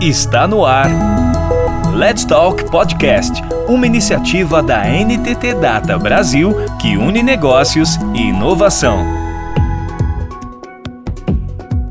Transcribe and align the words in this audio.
Está 0.00 0.48
no 0.48 0.64
ar. 0.64 0.88
Let's 1.94 2.24
Talk 2.24 2.64
Podcast, 2.70 3.42
uma 3.68 3.86
iniciativa 3.86 4.62
da 4.62 4.82
NTT 4.86 5.56
Data 5.60 5.98
Brasil 5.98 6.54
que 6.80 6.96
une 6.96 7.22
negócios 7.22 7.96
e 8.14 8.28
inovação. 8.28 9.04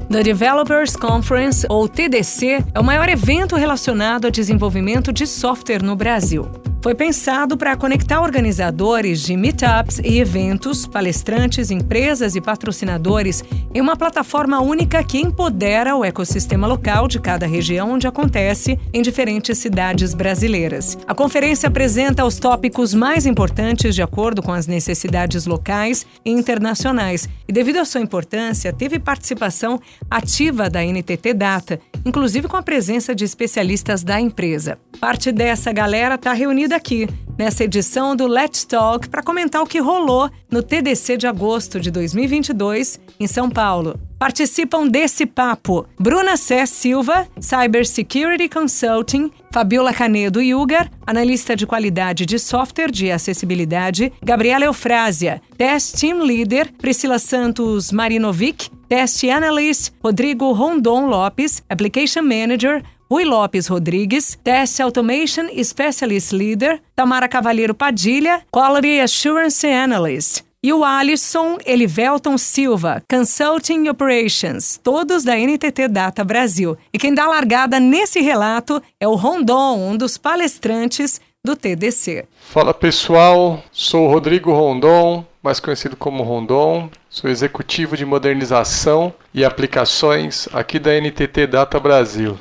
The 0.10 0.24
Developers 0.24 0.96
Conference, 0.96 1.68
ou 1.70 1.88
TDC, 1.88 2.66
é 2.74 2.80
o 2.80 2.84
maior 2.84 3.08
evento 3.10 3.56
relacionado 3.56 4.26
ao 4.26 4.32
desenvolvimento 4.32 5.14
de 5.14 5.28
software 5.28 5.84
no 5.84 5.96
Brasil. 5.96 6.48
Foi 6.82 6.96
pensado 6.96 7.58
para 7.58 7.76
conectar 7.76 8.22
organizadores 8.22 9.22
de 9.22 9.36
meetups 9.36 10.00
e 10.00 10.18
eventos, 10.18 10.88
palestrantes, 10.88 11.72
empresas 11.72 12.38
e 12.38 12.42
patrocinadores 12.42 13.44
em 13.74 13.82
uma 13.82 13.98
plataforma 13.98 14.62
única 14.62 15.04
que 15.04 15.20
empodera 15.20 15.98
o 15.98 16.06
ecossistema 16.06 16.66
local 16.66 17.10
de 17.10 17.20
cada 17.20 17.46
região 17.46 17.92
onde 17.92 18.08
acontece 18.08 18.80
em 18.94 19.02
diferentes 19.02 19.58
cidades 19.58 20.14
brasileiras. 20.14 20.98
A 21.06 21.14
conferência 21.14 21.68
apresenta 21.68 22.24
os 22.24 22.38
tópicos 22.38 22.94
mais 22.94 23.26
importantes 23.26 23.94
de 23.94 24.02
acordo 24.02 24.42
com 24.42 24.54
as 24.54 24.66
necessidades 24.66 25.46
locais 25.46 26.08
e 26.24 26.32
internacionais 26.32 27.28
e, 27.46 27.52
devido 27.52 27.80
à 27.80 27.86
sua 27.86 28.00
importância, 28.00 28.72
teve 28.72 29.00
participação 29.00 29.82
ativa 30.10 30.70
da 30.70 30.82
NTT 30.82 31.34
Data, 31.34 31.78
inclusive 32.06 32.48
com 32.48 32.56
a 32.56 32.64
presença 32.64 33.14
de 33.14 33.26
especialistas 33.26 34.02
da 34.02 34.18
empresa. 34.20 34.78
Parte 35.00 35.32
dessa 35.32 35.72
galera 35.72 36.16
está 36.16 36.32
reunida 36.34 36.69
aqui, 36.74 37.08
nessa 37.38 37.64
edição 37.64 38.16
do 38.16 38.28
Let's 38.28 38.64
Talk, 38.66 39.10
para 39.10 39.24
comentar 39.24 39.62
o 39.62 39.66
que 39.66 39.80
rolou 39.80 40.30
no 40.50 40.62
TDC 40.62 41.18
de 41.18 41.28
agosto 41.28 41.80
de 41.80 41.90
2022, 41.92 43.00
em 43.20 43.28
São 43.28 43.50
Paulo. 43.50 44.00
Participam 44.20 44.86
desse 44.86 45.26
papo 45.26 45.88
Bruna 45.98 46.36
Sé 46.36 46.66
Silva, 46.66 47.26
Cyber 47.40 47.88
Security 47.88 48.50
Consulting, 48.50 49.32
Fabiola 49.50 49.94
Canedo 49.94 50.42
Yugar, 50.42 50.92
analista 51.08 51.56
de 51.56 51.66
qualidade 51.66 52.26
de 52.26 52.38
software 52.38 52.92
de 52.92 53.10
acessibilidade, 53.10 54.12
Gabriela 54.22 54.66
Eufrásia, 54.66 55.42
Test 55.58 55.98
Team 55.98 56.20
Leader, 56.20 56.70
Priscila 56.74 57.18
Santos 57.18 57.94
Marinovic, 57.94 58.70
Test 58.90 59.24
Analyst, 59.24 59.94
Rodrigo 60.04 60.52
Rondon 60.52 61.08
Lopes, 61.08 61.64
Application 61.70 62.24
Manager, 62.24 62.84
Rui 63.12 63.26
Lopes 63.26 63.66
Rodrigues, 63.66 64.38
Test 64.44 64.80
Automation 64.80 65.48
Specialist 65.64 66.32
Leader, 66.32 66.80
Tamara 66.96 67.28
Cavalheiro 67.28 67.74
Padilha, 67.74 68.44
Quality 68.52 69.00
Assurance 69.00 69.66
Analyst. 69.66 70.44
E 70.62 70.72
o 70.72 70.84
Alisson 70.84 71.58
Elivelton 71.66 72.38
Silva, 72.38 73.02
Consulting 73.10 73.90
Operations, 73.90 74.80
todos 74.84 75.24
da 75.24 75.36
NTT 75.36 75.88
Data 75.88 76.24
Brasil. 76.24 76.78
E 76.94 77.00
quem 77.00 77.12
dá 77.12 77.26
largada 77.26 77.80
nesse 77.80 78.22
relato 78.22 78.80
é 79.00 79.08
o 79.08 79.16
Rondon, 79.16 79.90
um 79.90 79.98
dos 79.98 80.16
palestrantes 80.16 81.20
do 81.44 81.56
TDC. 81.56 82.28
Fala 82.52 82.76
pessoal, 82.76 83.64
sou 83.72 84.08
Rodrigo 84.08 84.52
Rondon, 84.52 85.26
mais 85.42 85.60
conhecido 85.60 85.96
como 85.96 86.22
Rondon, 86.22 86.92
sou 87.10 87.28
executivo 87.28 87.98
de 87.98 88.06
modernização 88.06 89.12
e 89.34 89.44
aplicações 89.44 90.48
aqui 90.54 90.78
da 90.78 90.94
NTT 90.94 91.48
Data 91.48 91.80
Brasil. 91.80 92.38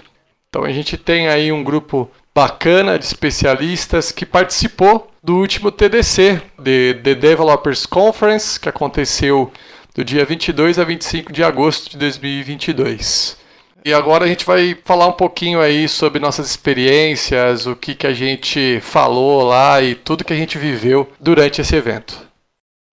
Então 0.49 0.65
a 0.65 0.73
gente 0.73 0.97
tem 0.97 1.29
aí 1.29 1.53
um 1.53 1.63
grupo 1.63 2.11
bacana 2.35 2.99
de 2.99 3.05
especialistas 3.05 4.11
que 4.11 4.25
participou 4.25 5.11
do 5.23 5.37
último 5.37 5.71
TDC, 5.71 6.41
The, 6.57 6.95
The 6.95 7.15
Developers 7.15 7.85
Conference, 7.85 8.59
que 8.59 8.69
aconteceu 8.69 9.53
do 9.95 10.03
dia 10.03 10.25
22 10.25 10.79
a 10.79 10.85
25 10.85 11.33
de 11.33 11.45
agosto 11.45 11.91
de 11.91 11.99
2022. 11.99 13.37
E 13.85 13.93
agora 13.93 14.25
a 14.25 14.29
gente 14.29 14.47
vai 14.47 14.75
falar 14.85 15.07
um 15.07 15.13
pouquinho 15.13 15.61
aí 15.61 15.87
sobre 15.87 16.19
nossas 16.19 16.49
experiências, 16.49 17.67
o 17.67 17.77
que, 17.77 17.95
que 17.95 18.07
a 18.07 18.15
gente 18.15 18.81
falou 18.81 19.43
lá 19.43 19.83
e 19.83 19.95
tudo 19.95 20.25
que 20.25 20.33
a 20.33 20.37
gente 20.37 20.57
viveu 20.57 21.13
durante 21.20 21.61
esse 21.61 21.77
evento. 21.77 22.27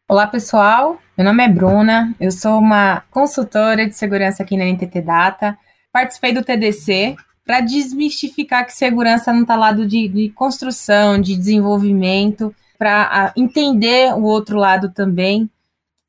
Olá 0.09 0.27
pessoal, 0.27 0.99
meu 1.17 1.25
nome 1.25 1.43
é 1.43 1.47
Bruna, 1.47 2.13
eu 2.19 2.31
sou 2.31 2.59
uma 2.59 3.01
consultora 3.09 3.87
de 3.87 3.95
segurança 3.95 4.43
aqui 4.43 4.57
na 4.57 4.65
NTT 4.65 5.01
Data. 5.01 5.57
Participei 5.93 6.33
do 6.33 6.43
TDC, 6.43 7.15
para 7.45 7.61
desmistificar 7.61 8.65
que 8.65 8.73
segurança 8.73 9.31
não 9.31 9.43
está 9.43 9.55
lado 9.55 9.85
de, 9.85 10.07
de 10.07 10.29
construção, 10.29 11.21
de 11.21 11.35
desenvolvimento, 11.35 12.53
para 12.77 13.31
entender 13.37 14.13
o 14.13 14.23
outro 14.23 14.57
lado 14.57 14.89
também. 14.89 15.49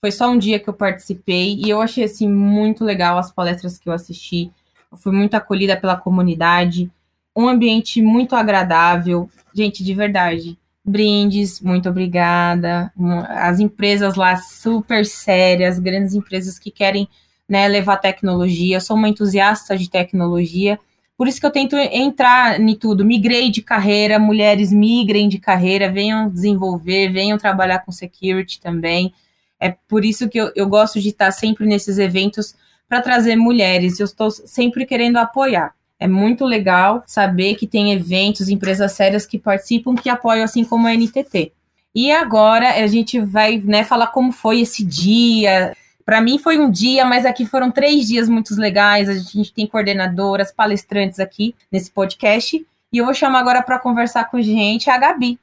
Foi 0.00 0.10
só 0.10 0.30
um 0.30 0.38
dia 0.38 0.58
que 0.58 0.68
eu 0.68 0.74
participei 0.74 1.56
e 1.56 1.68
eu 1.68 1.80
achei 1.80 2.04
assim 2.04 2.28
muito 2.28 2.84
legal 2.84 3.18
as 3.18 3.30
palestras 3.30 3.78
que 3.78 3.88
eu 3.88 3.92
assisti. 3.92 4.50
Eu 4.90 4.96
fui 4.96 5.12
muito 5.12 5.34
acolhida 5.34 5.76
pela 5.76 5.96
comunidade, 5.96 6.90
um 7.36 7.48
ambiente 7.48 8.00
muito 8.00 8.34
agradável. 8.34 9.28
Gente, 9.54 9.84
de 9.84 9.94
verdade, 9.94 10.58
brindes, 10.82 11.60
muito 11.60 11.88
obrigada. 11.88 12.90
As 13.28 13.60
empresas 13.60 14.14
lá 14.14 14.36
super 14.36 15.04
sérias, 15.04 15.78
grandes 15.78 16.14
empresas 16.14 16.58
que 16.58 16.70
querem 16.70 17.06
né, 17.48 17.68
levar 17.68 17.98
tecnologia. 17.98 18.76
Eu 18.76 18.80
sou 18.80 18.96
uma 18.96 19.08
entusiasta 19.08 19.76
de 19.76 19.90
tecnologia 19.90 20.78
por 21.16 21.26
isso 21.26 21.40
que 21.40 21.46
eu 21.46 21.50
tento 21.50 21.76
entrar 21.76 22.60
em 22.60 22.74
tudo. 22.74 23.04
Migrei 23.04 23.50
de 23.50 23.62
carreira, 23.62 24.18
mulheres 24.18 24.70
migrem 24.70 25.28
de 25.28 25.38
carreira, 25.38 25.90
venham 25.90 26.28
desenvolver, 26.28 27.10
venham 27.10 27.38
trabalhar 27.38 27.78
com 27.80 27.90
security 27.90 28.60
também. 28.60 29.14
É 29.58 29.74
por 29.88 30.04
isso 30.04 30.28
que 30.28 30.38
eu, 30.38 30.52
eu 30.54 30.68
gosto 30.68 31.00
de 31.00 31.08
estar 31.08 31.32
sempre 31.32 31.64
nesses 31.64 31.98
eventos 31.98 32.54
para 32.86 33.00
trazer 33.00 33.34
mulheres. 33.36 33.98
Eu 33.98 34.04
estou 34.04 34.30
sempre 34.30 34.84
querendo 34.84 35.16
apoiar. 35.16 35.74
É 35.98 36.06
muito 36.06 36.44
legal 36.44 37.02
saber 37.06 37.54
que 37.54 37.66
tem 37.66 37.92
eventos, 37.92 38.50
empresas 38.50 38.92
sérias 38.92 39.24
que 39.24 39.38
participam, 39.38 39.94
que 39.94 40.10
apoiam, 40.10 40.44
assim 40.44 40.62
como 40.62 40.86
a 40.86 40.94
NTT. 40.94 41.52
E 41.94 42.12
agora 42.12 42.82
a 42.82 42.86
gente 42.86 43.18
vai 43.18 43.56
né, 43.56 43.82
falar 43.82 44.08
como 44.08 44.30
foi 44.30 44.60
esse 44.60 44.84
dia, 44.84 45.74
para 46.06 46.20
mim 46.20 46.38
foi 46.38 46.56
um 46.56 46.70
dia, 46.70 47.04
mas 47.04 47.26
aqui 47.26 47.44
foram 47.44 47.68
três 47.68 48.06
dias 48.06 48.28
muito 48.28 48.54
legais. 48.54 49.08
A 49.08 49.14
gente 49.14 49.52
tem 49.52 49.66
coordenadoras, 49.66 50.52
palestrantes 50.52 51.18
aqui 51.18 51.52
nesse 51.70 51.90
podcast. 51.90 52.64
E 52.92 52.98
eu 52.98 53.04
vou 53.04 53.12
chamar 53.12 53.40
agora 53.40 53.60
para 53.60 53.80
conversar 53.80 54.30
com 54.30 54.36
a 54.36 54.42
gente 54.42 54.88
a 54.88 54.96
Gabi. 54.96 55.36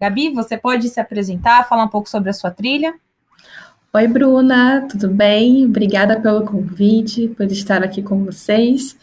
Gabi, 0.00 0.30
você 0.30 0.56
pode 0.56 0.88
se 0.88 1.00
apresentar, 1.00 1.68
falar 1.68 1.82
um 1.82 1.88
pouco 1.88 2.08
sobre 2.08 2.30
a 2.30 2.32
sua 2.32 2.52
trilha? 2.52 2.94
Oi, 3.92 4.06
Bruna, 4.06 4.86
tudo 4.88 5.08
bem? 5.08 5.64
Obrigada 5.64 6.20
pelo 6.20 6.46
convite, 6.46 7.26
por 7.28 7.46
estar 7.46 7.82
aqui 7.82 8.00
com 8.00 8.24
vocês. 8.24 8.96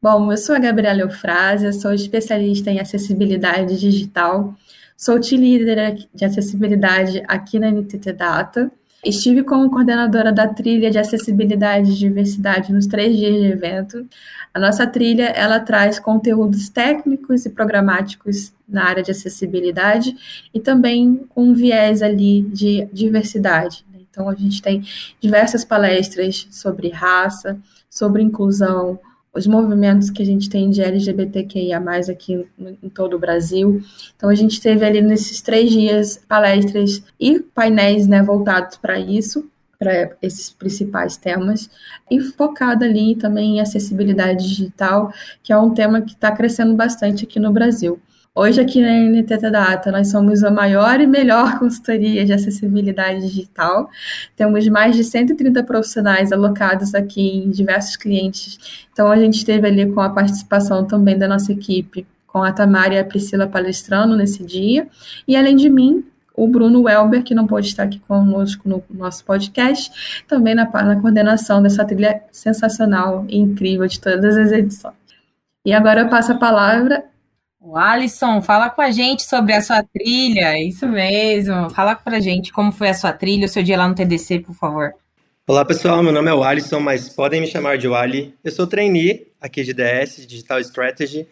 Bom, 0.00 0.32
eu 0.32 0.38
sou 0.38 0.54
a 0.54 0.58
Gabriela 0.58 1.02
Eufrásia, 1.02 1.70
sou 1.74 1.92
especialista 1.92 2.70
em 2.70 2.80
acessibilidade 2.80 3.78
digital, 3.78 4.54
sou 4.96 5.20
team 5.20 5.42
leader 5.42 6.08
de 6.14 6.24
acessibilidade 6.24 7.22
aqui 7.28 7.58
na 7.58 7.70
NTT 7.70 8.14
Data 8.14 8.72
Estive 9.04 9.42
como 9.42 9.70
coordenadora 9.70 10.30
da 10.30 10.46
trilha 10.46 10.90
de 10.90 10.98
acessibilidade 10.98 11.90
e 11.90 11.94
diversidade 11.94 12.70
nos 12.70 12.86
três 12.86 13.16
dias 13.16 13.34
de 13.34 13.46
evento. 13.46 14.06
A 14.52 14.60
nossa 14.60 14.86
trilha 14.86 15.24
ela 15.24 15.58
traz 15.58 15.98
conteúdos 15.98 16.68
técnicos 16.68 17.46
e 17.46 17.50
programáticos 17.50 18.52
na 18.68 18.84
área 18.84 19.02
de 19.02 19.10
acessibilidade 19.10 20.14
e 20.52 20.60
também 20.60 21.26
com 21.30 21.44
um 21.44 21.54
viés 21.54 22.02
ali 22.02 22.42
de 22.42 22.86
diversidade. 22.92 23.86
Né? 23.90 24.00
Então 24.10 24.28
a 24.28 24.34
gente 24.34 24.60
tem 24.60 24.82
diversas 25.18 25.64
palestras 25.64 26.46
sobre 26.50 26.90
raça, 26.90 27.58
sobre 27.88 28.22
inclusão, 28.22 29.00
os 29.32 29.46
movimentos 29.46 30.10
que 30.10 30.22
a 30.22 30.26
gente 30.26 30.50
tem 30.50 30.70
de 30.70 30.82
LGBTQIA+, 30.82 31.80
aqui 32.10 32.46
em 32.82 32.88
todo 32.88 33.14
o 33.14 33.18
Brasil. 33.18 33.80
Então, 34.16 34.28
a 34.28 34.34
gente 34.34 34.60
teve 34.60 34.84
ali 34.84 35.00
nesses 35.00 35.40
três 35.40 35.70
dias 35.70 36.20
palestras 36.28 37.02
e 37.18 37.38
painéis 37.38 38.06
né, 38.06 38.22
voltados 38.22 38.76
para 38.76 38.98
isso, 38.98 39.48
para 39.78 40.10
esses 40.20 40.50
principais 40.50 41.16
temas, 41.16 41.70
e 42.10 42.20
focado 42.20 42.84
ali 42.84 43.16
também 43.16 43.56
em 43.56 43.60
acessibilidade 43.60 44.46
digital, 44.46 45.12
que 45.42 45.52
é 45.52 45.56
um 45.56 45.72
tema 45.72 46.02
que 46.02 46.12
está 46.12 46.32
crescendo 46.32 46.74
bastante 46.74 47.24
aqui 47.24 47.38
no 47.38 47.52
Brasil. 47.52 48.00
Hoje, 48.32 48.60
aqui 48.60 48.80
na 48.80 48.92
NTT 48.92 49.50
Data, 49.50 49.90
nós 49.90 50.08
somos 50.08 50.44
a 50.44 50.52
maior 50.52 51.00
e 51.00 51.06
melhor 51.06 51.58
consultoria 51.58 52.24
de 52.24 52.32
acessibilidade 52.32 53.22
digital. 53.22 53.90
Temos 54.36 54.68
mais 54.68 54.94
de 54.94 55.02
130 55.02 55.64
profissionais 55.64 56.30
alocados 56.30 56.94
aqui 56.94 57.38
em 57.38 57.50
diversos 57.50 57.96
clientes. 57.96 58.86
Então, 58.92 59.10
a 59.10 59.18
gente 59.18 59.38
esteve 59.38 59.66
ali 59.66 59.90
com 59.90 60.00
a 60.00 60.10
participação 60.10 60.84
também 60.86 61.18
da 61.18 61.26
nossa 61.26 61.50
equipe, 61.50 62.06
com 62.28 62.40
a 62.40 62.52
Tamara 62.52 62.94
e 62.94 62.98
a 63.00 63.04
Priscila 63.04 63.48
palestrando 63.48 64.16
nesse 64.16 64.44
dia. 64.44 64.86
E, 65.26 65.34
além 65.34 65.56
de 65.56 65.68
mim, 65.68 66.04
o 66.32 66.46
Bruno 66.46 66.82
Welber, 66.82 67.24
que 67.24 67.34
não 67.34 67.48
pôde 67.48 67.66
estar 67.66 67.82
aqui 67.82 67.98
conosco 67.98 68.68
no 68.68 68.80
nosso 68.90 69.24
podcast, 69.24 70.22
também 70.28 70.54
na, 70.54 70.70
na 70.70 71.00
coordenação 71.00 71.60
dessa 71.60 71.84
trilha 71.84 72.22
sensacional 72.30 73.26
e 73.28 73.36
incrível 73.36 73.88
de 73.88 74.00
todas 74.00 74.36
as 74.36 74.52
edições. 74.52 74.94
E 75.66 75.72
agora 75.72 76.02
eu 76.02 76.08
passo 76.08 76.30
a 76.30 76.36
palavra 76.38 77.09
o 77.60 77.76
Alisson, 77.76 78.40
fala 78.40 78.70
com 78.70 78.80
a 78.80 78.90
gente 78.90 79.22
sobre 79.22 79.52
a 79.52 79.60
sua 79.60 79.82
trilha, 79.82 80.58
isso 80.58 80.88
mesmo. 80.88 81.68
Fala 81.70 81.94
pra 81.94 82.18
gente 82.18 82.52
como 82.52 82.72
foi 82.72 82.88
a 82.88 82.94
sua 82.94 83.12
trilha, 83.12 83.44
o 83.44 83.48
seu 83.48 83.62
dia 83.62 83.76
lá 83.76 83.86
no 83.86 83.94
TDC, 83.94 84.40
por 84.40 84.54
favor. 84.54 84.94
Olá 85.46 85.64
pessoal, 85.64 86.02
meu 86.02 86.12
nome 86.12 86.30
é 86.30 86.32
Alisson, 86.32 86.80
mas 86.80 87.10
podem 87.10 87.40
me 87.40 87.46
chamar 87.46 87.76
de 87.76 87.86
Wally. 87.86 88.34
Eu 88.42 88.50
sou 88.50 88.66
trainee 88.66 89.26
aqui 89.38 89.62
de 89.62 89.74
DS, 89.74 90.26
Digital 90.26 90.58
Strategy. 90.60 91.26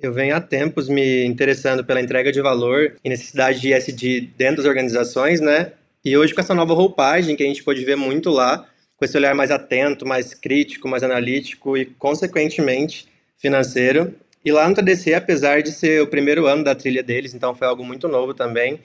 Eu 0.00 0.12
venho 0.12 0.34
há 0.34 0.40
tempos 0.40 0.88
me 0.88 1.24
interessando 1.24 1.84
pela 1.84 2.00
entrega 2.00 2.32
de 2.32 2.40
valor 2.40 2.96
e 3.04 3.08
necessidade 3.08 3.60
de 3.60 3.72
ESG 3.72 4.32
dentro 4.36 4.56
das 4.56 4.66
organizações, 4.66 5.40
né? 5.40 5.72
E 6.04 6.16
hoje 6.16 6.34
com 6.34 6.40
essa 6.40 6.54
nova 6.54 6.74
roupagem 6.74 7.36
que 7.36 7.42
a 7.42 7.46
gente 7.46 7.62
pode 7.62 7.84
ver 7.84 7.96
muito 7.96 8.30
lá, 8.30 8.66
com 8.96 9.04
esse 9.04 9.16
olhar 9.16 9.34
mais 9.34 9.50
atento, 9.50 10.06
mais 10.06 10.34
crítico, 10.34 10.88
mais 10.88 11.04
analítico 11.04 11.76
e, 11.76 11.84
consequentemente, 11.84 13.06
financeiro. 13.36 14.14
E 14.48 14.50
lá 14.50 14.66
no 14.66 14.74
TDC, 14.74 15.12
apesar 15.12 15.62
de 15.62 15.70
ser 15.70 16.00
o 16.00 16.06
primeiro 16.06 16.46
ano 16.46 16.64
da 16.64 16.74
trilha 16.74 17.02
deles, 17.02 17.34
então 17.34 17.54
foi 17.54 17.68
algo 17.68 17.84
muito 17.84 18.08
novo 18.08 18.32
também, 18.32 18.80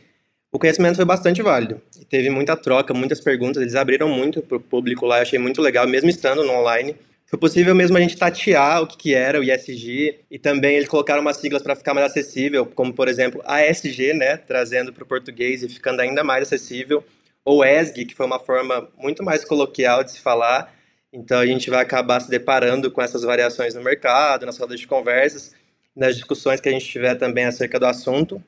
o 0.51 0.59
conhecimento 0.59 0.97
foi 0.97 1.05
bastante 1.05 1.41
válido. 1.41 1.81
Teve 2.09 2.29
muita 2.29 2.57
troca, 2.57 2.93
muitas 2.93 3.21
perguntas, 3.21 3.61
eles 3.61 3.73
abriram 3.73 4.09
muito 4.09 4.41
para 4.41 4.57
o 4.57 4.59
público 4.59 5.05
lá, 5.05 5.19
eu 5.19 5.21
achei 5.21 5.39
muito 5.39 5.61
legal, 5.61 5.87
mesmo 5.87 6.09
estando 6.09 6.43
no 6.43 6.51
online. 6.51 6.97
Foi 7.25 7.39
possível 7.39 7.73
mesmo 7.73 7.95
a 7.95 8.01
gente 8.01 8.17
tatear 8.17 8.81
o 8.81 8.87
que, 8.87 8.97
que 8.97 9.13
era 9.13 9.39
o 9.39 9.43
ISG 9.43 10.19
e 10.29 10.37
também 10.37 10.75
eles 10.75 10.89
colocaram 10.89 11.21
umas 11.21 11.37
siglas 11.37 11.63
para 11.63 11.77
ficar 11.77 11.93
mais 11.93 12.07
acessível, 12.07 12.65
como 12.65 12.91
por 12.91 13.07
exemplo 13.07 13.41
ASG, 13.45 14.13
né, 14.13 14.35
trazendo 14.35 14.91
para 14.91 15.05
o 15.05 15.07
português 15.07 15.63
e 15.63 15.69
ficando 15.69 16.01
ainda 16.01 16.25
mais 16.25 16.43
acessível, 16.43 17.01
ou 17.45 17.63
ESG, 17.63 18.03
que 18.03 18.15
foi 18.15 18.25
uma 18.25 18.37
forma 18.37 18.89
muito 18.97 19.23
mais 19.23 19.45
coloquial 19.45 20.03
de 20.03 20.11
se 20.11 20.19
falar. 20.19 20.75
Então 21.13 21.39
a 21.39 21.45
gente 21.45 21.69
vai 21.69 21.81
acabar 21.81 22.19
se 22.19 22.29
deparando 22.29 22.89
com 22.89 23.01
essas 23.01 23.21
variações 23.21 23.75
no 23.75 23.83
mercado, 23.83 24.47
nas 24.47 24.57
rodas 24.57 24.79
de 24.79 24.87
conversas, 24.87 25.53
nas 25.95 26.15
discussões 26.15 26.59
que 26.59 26.67
a 26.67 26.71
gente 26.71 26.87
tiver 26.87 27.13
também 27.15 27.45
acerca 27.45 27.79
do 27.79 27.85
assunto. 27.85 28.43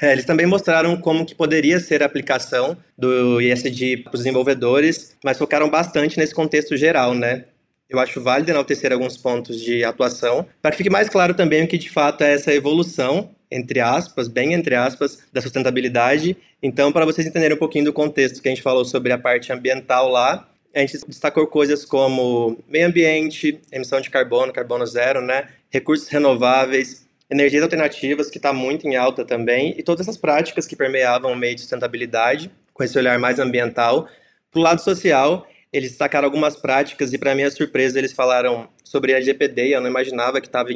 É, 0.00 0.12
eles 0.12 0.24
também 0.24 0.46
mostraram 0.46 0.96
como 0.98 1.26
que 1.26 1.34
poderia 1.34 1.80
ser 1.80 2.02
a 2.02 2.06
aplicação 2.06 2.76
do 2.96 3.40
ISD 3.40 3.98
para 3.98 4.14
os 4.14 4.20
desenvolvedores, 4.20 5.16
mas 5.24 5.38
focaram 5.38 5.68
bastante 5.68 6.18
nesse 6.18 6.34
contexto 6.34 6.76
geral, 6.76 7.12
né? 7.14 7.46
Eu 7.88 7.98
acho 7.98 8.20
válido 8.20 8.50
enaltecer 8.50 8.92
alguns 8.92 9.16
pontos 9.16 9.60
de 9.60 9.84
atuação, 9.84 10.46
para 10.60 10.72
que 10.72 10.78
fique 10.78 10.90
mais 10.90 11.08
claro 11.08 11.34
também 11.34 11.64
o 11.64 11.68
que 11.68 11.78
de 11.78 11.88
fato 11.88 12.22
é 12.22 12.34
essa 12.34 12.52
evolução, 12.52 13.30
entre 13.50 13.80
aspas, 13.80 14.28
bem 14.28 14.52
entre 14.52 14.74
aspas, 14.74 15.20
da 15.32 15.40
sustentabilidade. 15.40 16.36
Então, 16.62 16.92
para 16.92 17.04
vocês 17.04 17.26
entenderem 17.26 17.56
um 17.56 17.58
pouquinho 17.58 17.86
do 17.86 17.92
contexto 17.92 18.42
que 18.42 18.48
a 18.48 18.50
gente 18.50 18.62
falou 18.62 18.84
sobre 18.84 19.12
a 19.12 19.18
parte 19.18 19.52
ambiental 19.52 20.10
lá, 20.10 20.46
a 20.76 20.80
gente 20.80 20.98
destacou 21.08 21.46
coisas 21.46 21.86
como 21.86 22.58
meio 22.68 22.86
ambiente, 22.86 23.58
emissão 23.72 23.98
de 23.98 24.10
carbono, 24.10 24.52
carbono 24.52 24.86
zero, 24.86 25.22
né? 25.22 25.48
Recursos 25.70 26.06
renováveis, 26.08 27.06
energias 27.30 27.62
alternativas, 27.62 28.28
que 28.28 28.36
está 28.36 28.52
muito 28.52 28.86
em 28.86 28.94
alta 28.94 29.24
também, 29.24 29.74
e 29.78 29.82
todas 29.82 30.06
essas 30.06 30.18
práticas 30.18 30.66
que 30.66 30.76
permeavam 30.76 31.32
o 31.32 31.36
meio 31.36 31.54
de 31.54 31.62
sustentabilidade, 31.62 32.50
com 32.74 32.84
esse 32.84 32.98
olhar 32.98 33.18
mais 33.18 33.38
ambiental. 33.38 34.06
Para 34.50 34.60
o 34.60 34.62
lado 34.62 34.82
social, 34.82 35.48
eles 35.72 35.88
destacaram 35.88 36.26
algumas 36.26 36.56
práticas, 36.56 37.10
e 37.14 37.16
para 37.16 37.34
minha 37.34 37.50
surpresa, 37.50 37.98
eles 37.98 38.12
falaram 38.12 38.68
sobre 38.84 39.14
a 39.14 39.16
LGPD, 39.16 39.74
eu 39.74 39.80
não 39.80 39.88
imaginava 39.88 40.42
que 40.42 40.46
estava 40.46 40.68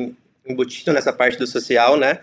embutido 0.47 0.95
nessa 0.95 1.13
parte 1.13 1.37
do 1.37 1.47
social, 1.47 1.99
né? 1.99 2.21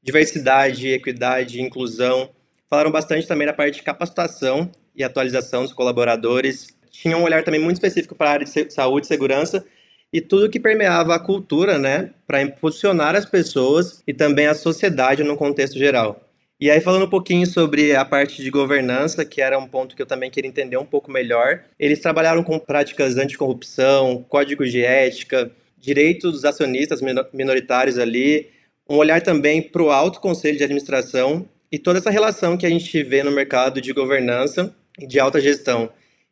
Diversidade, 0.00 0.90
equidade, 0.90 1.60
inclusão. 1.60 2.30
Falaram 2.70 2.92
bastante 2.92 3.26
também 3.26 3.48
da 3.48 3.52
parte 3.52 3.74
de 3.74 3.82
capacitação 3.82 4.70
e 4.94 5.02
atualização 5.02 5.64
dos 5.64 5.72
colaboradores. 5.72 6.75
Tinham 7.02 7.20
um 7.20 7.24
olhar 7.24 7.42
também 7.42 7.60
muito 7.60 7.76
específico 7.76 8.14
para 8.14 8.30
a 8.30 8.32
área 8.32 8.46
de 8.46 8.72
saúde 8.72 9.06
e 9.06 9.08
segurança, 9.08 9.64
e 10.12 10.20
tudo 10.20 10.48
que 10.48 10.60
permeava 10.60 11.14
a 11.14 11.18
cultura, 11.18 11.78
né, 11.78 12.10
para 12.26 12.40
impulsionar 12.40 13.14
as 13.14 13.26
pessoas 13.26 14.02
e 14.06 14.14
também 14.14 14.46
a 14.46 14.54
sociedade 14.54 15.22
no 15.22 15.36
contexto 15.36 15.78
geral. 15.78 16.22
E 16.58 16.70
aí, 16.70 16.80
falando 16.80 17.04
um 17.04 17.10
pouquinho 17.10 17.46
sobre 17.46 17.94
a 17.94 18.02
parte 18.02 18.42
de 18.42 18.50
governança, 18.50 19.26
que 19.26 19.42
era 19.42 19.58
um 19.58 19.68
ponto 19.68 19.94
que 19.94 20.00
eu 20.00 20.06
também 20.06 20.30
queria 20.30 20.48
entender 20.48 20.78
um 20.78 20.86
pouco 20.86 21.10
melhor, 21.10 21.64
eles 21.78 22.00
trabalharam 22.00 22.42
com 22.42 22.58
práticas 22.58 23.18
anticorrupção, 23.18 24.24
códigos 24.26 24.72
de 24.72 24.82
ética, 24.82 25.50
direitos 25.76 26.32
dos 26.32 26.44
acionistas 26.46 27.00
minoritários 27.30 27.98
ali, 27.98 28.48
um 28.88 28.96
olhar 28.96 29.20
também 29.20 29.60
para 29.60 29.82
o 29.82 29.90
alto 29.90 30.18
conselho 30.18 30.56
de 30.56 30.64
administração 30.64 31.46
e 31.70 31.78
toda 31.78 31.98
essa 31.98 32.10
relação 32.10 32.56
que 32.56 32.64
a 32.64 32.70
gente 32.70 33.02
vê 33.02 33.22
no 33.22 33.30
mercado 33.30 33.78
de 33.78 33.92
governança 33.92 34.74
e 34.98 35.06
de 35.06 35.20
alta 35.20 35.38
gestão. 35.40 35.90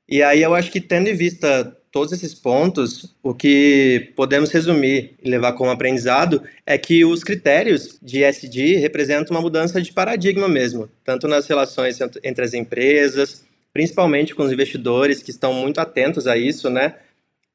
E 0.08 0.22
aí 0.22 0.42
eu 0.42 0.54
acho 0.54 0.70
que 0.70 0.80
tendo 0.80 1.08
em 1.08 1.14
vista 1.14 1.76
todos 1.90 2.12
esses 2.12 2.34
pontos, 2.34 3.14
o 3.22 3.32
que 3.32 4.12
podemos 4.16 4.50
resumir 4.50 5.14
e 5.22 5.30
levar 5.30 5.52
como 5.52 5.70
aprendizado 5.70 6.42
é 6.66 6.76
que 6.76 7.04
os 7.04 7.24
critérios 7.24 7.98
de 8.02 8.22
ESG 8.22 8.76
representam 8.76 9.34
uma 9.34 9.40
mudança 9.40 9.80
de 9.80 9.92
paradigma 9.92 10.48
mesmo, 10.48 10.90
tanto 11.04 11.26
nas 11.26 11.46
relações 11.46 11.98
entre 12.22 12.44
as 12.44 12.52
empresas, 12.52 13.46
principalmente 13.72 14.34
com 14.34 14.42
os 14.42 14.52
investidores 14.52 15.22
que 15.22 15.30
estão 15.30 15.54
muito 15.54 15.78
atentos 15.78 16.26
a 16.26 16.36
isso, 16.36 16.68
né? 16.68 16.96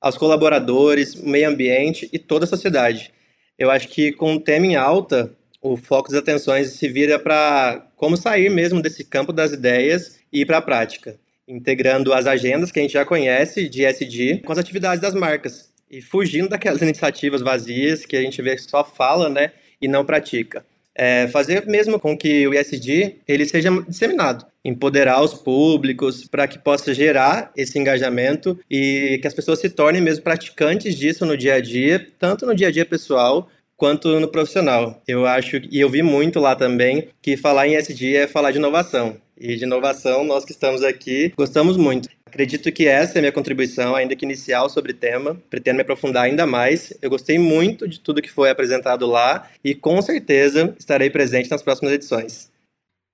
Aos 0.01 0.17
colaboradores, 0.17 1.15
meio 1.15 1.49
ambiente 1.49 2.09
e 2.11 2.17
toda 2.17 2.45
a 2.45 2.47
sociedade. 2.47 3.13
Eu 3.57 3.69
acho 3.69 3.89
que 3.89 4.11
com 4.13 4.35
o 4.35 4.39
tema 4.39 4.65
em 4.65 4.75
alta, 4.75 5.31
o 5.61 5.75
foco 5.77 6.09
das 6.09 6.19
atenções 6.21 6.69
se 6.69 6.87
vira 6.87 7.19
para 7.19 7.85
como 7.95 8.15
sair 8.17 8.49
mesmo 8.49 8.81
desse 8.81 9.03
campo 9.03 9.33
das 9.33 9.51
ideias 9.51 10.17
e 10.31 10.41
ir 10.41 10.45
para 10.45 10.57
a 10.57 10.61
prática 10.61 11.19
integrando 11.49 12.13
as 12.13 12.27
agendas 12.27 12.71
que 12.71 12.79
a 12.79 12.81
gente 12.83 12.93
já 12.93 13.03
conhece 13.03 13.67
de 13.67 13.83
SD 13.83 14.41
com 14.45 14.51
as 14.51 14.59
atividades 14.59 15.01
das 15.01 15.15
marcas 15.15 15.73
e 15.89 16.01
fugindo 16.01 16.47
daquelas 16.47 16.81
iniciativas 16.83 17.41
vazias 17.41 18.05
que 18.05 18.15
a 18.15 18.21
gente 18.21 18.41
vê 18.41 18.55
que 18.55 18.61
só 18.61 18.83
fala, 18.83 19.27
né, 19.27 19.51
e 19.81 19.87
não 19.87 20.05
pratica. 20.05 20.63
É, 20.93 21.29
fazer 21.29 21.65
mesmo 21.65 21.97
com 21.97 22.17
que 22.17 22.45
o 22.45 22.53
ISD 22.53 23.15
ele 23.25 23.45
seja 23.45 23.69
disseminado, 23.87 24.45
empoderar 24.65 25.21
os 25.21 25.33
públicos 25.33 26.27
para 26.27 26.45
que 26.45 26.59
possa 26.59 26.93
gerar 26.93 27.53
esse 27.55 27.79
engajamento 27.79 28.59
e 28.69 29.17
que 29.21 29.27
as 29.27 29.33
pessoas 29.33 29.59
se 29.59 29.69
tornem 29.69 30.01
mesmo 30.01 30.23
praticantes 30.23 30.95
disso 30.95 31.25
no 31.25 31.37
dia 31.37 31.53
a 31.53 31.61
dia, 31.61 32.05
tanto 32.19 32.45
no 32.45 32.53
dia 32.53 32.67
a 32.67 32.71
dia 32.71 32.85
pessoal 32.85 33.49
quanto 33.79 34.19
no 34.19 34.27
profissional. 34.27 35.01
Eu 35.07 35.25
acho 35.25 35.55
e 35.71 35.79
eu 35.79 35.89
vi 35.89 36.03
muito 36.03 36.39
lá 36.39 36.53
também 36.55 37.07
que 37.21 37.37
falar 37.37 37.67
em 37.67 37.75
SD 37.77 38.15
é 38.15 38.27
falar 38.27 38.51
de 38.51 38.57
inovação 38.57 39.15
e 39.39 39.55
de 39.55 39.63
inovação, 39.63 40.25
nós 40.25 40.43
que 40.43 40.51
estamos 40.51 40.83
aqui 40.83 41.33
gostamos 41.35 41.77
muito. 41.77 42.09
Acredito 42.25 42.71
que 42.71 42.85
essa 42.87 43.17
é 43.17 43.19
a 43.19 43.21
minha 43.21 43.31
contribuição, 43.31 43.95
ainda 43.95 44.15
que 44.15 44.25
inicial, 44.25 44.69
sobre 44.69 44.91
o 44.91 44.95
tema. 44.95 45.35
Pretendo 45.49 45.77
me 45.77 45.81
aprofundar 45.81 46.25
ainda 46.25 46.45
mais. 46.45 46.93
Eu 47.01 47.09
gostei 47.09 47.39
muito 47.39 47.87
de 47.87 47.99
tudo 47.99 48.21
que 48.21 48.29
foi 48.29 48.51
apresentado 48.51 49.07
lá 49.07 49.47
e 49.63 49.73
com 49.73 49.99
certeza 50.01 50.75
estarei 50.77 51.09
presente 51.09 51.49
nas 51.49 51.63
próximas 51.63 51.93
edições. 51.93 52.51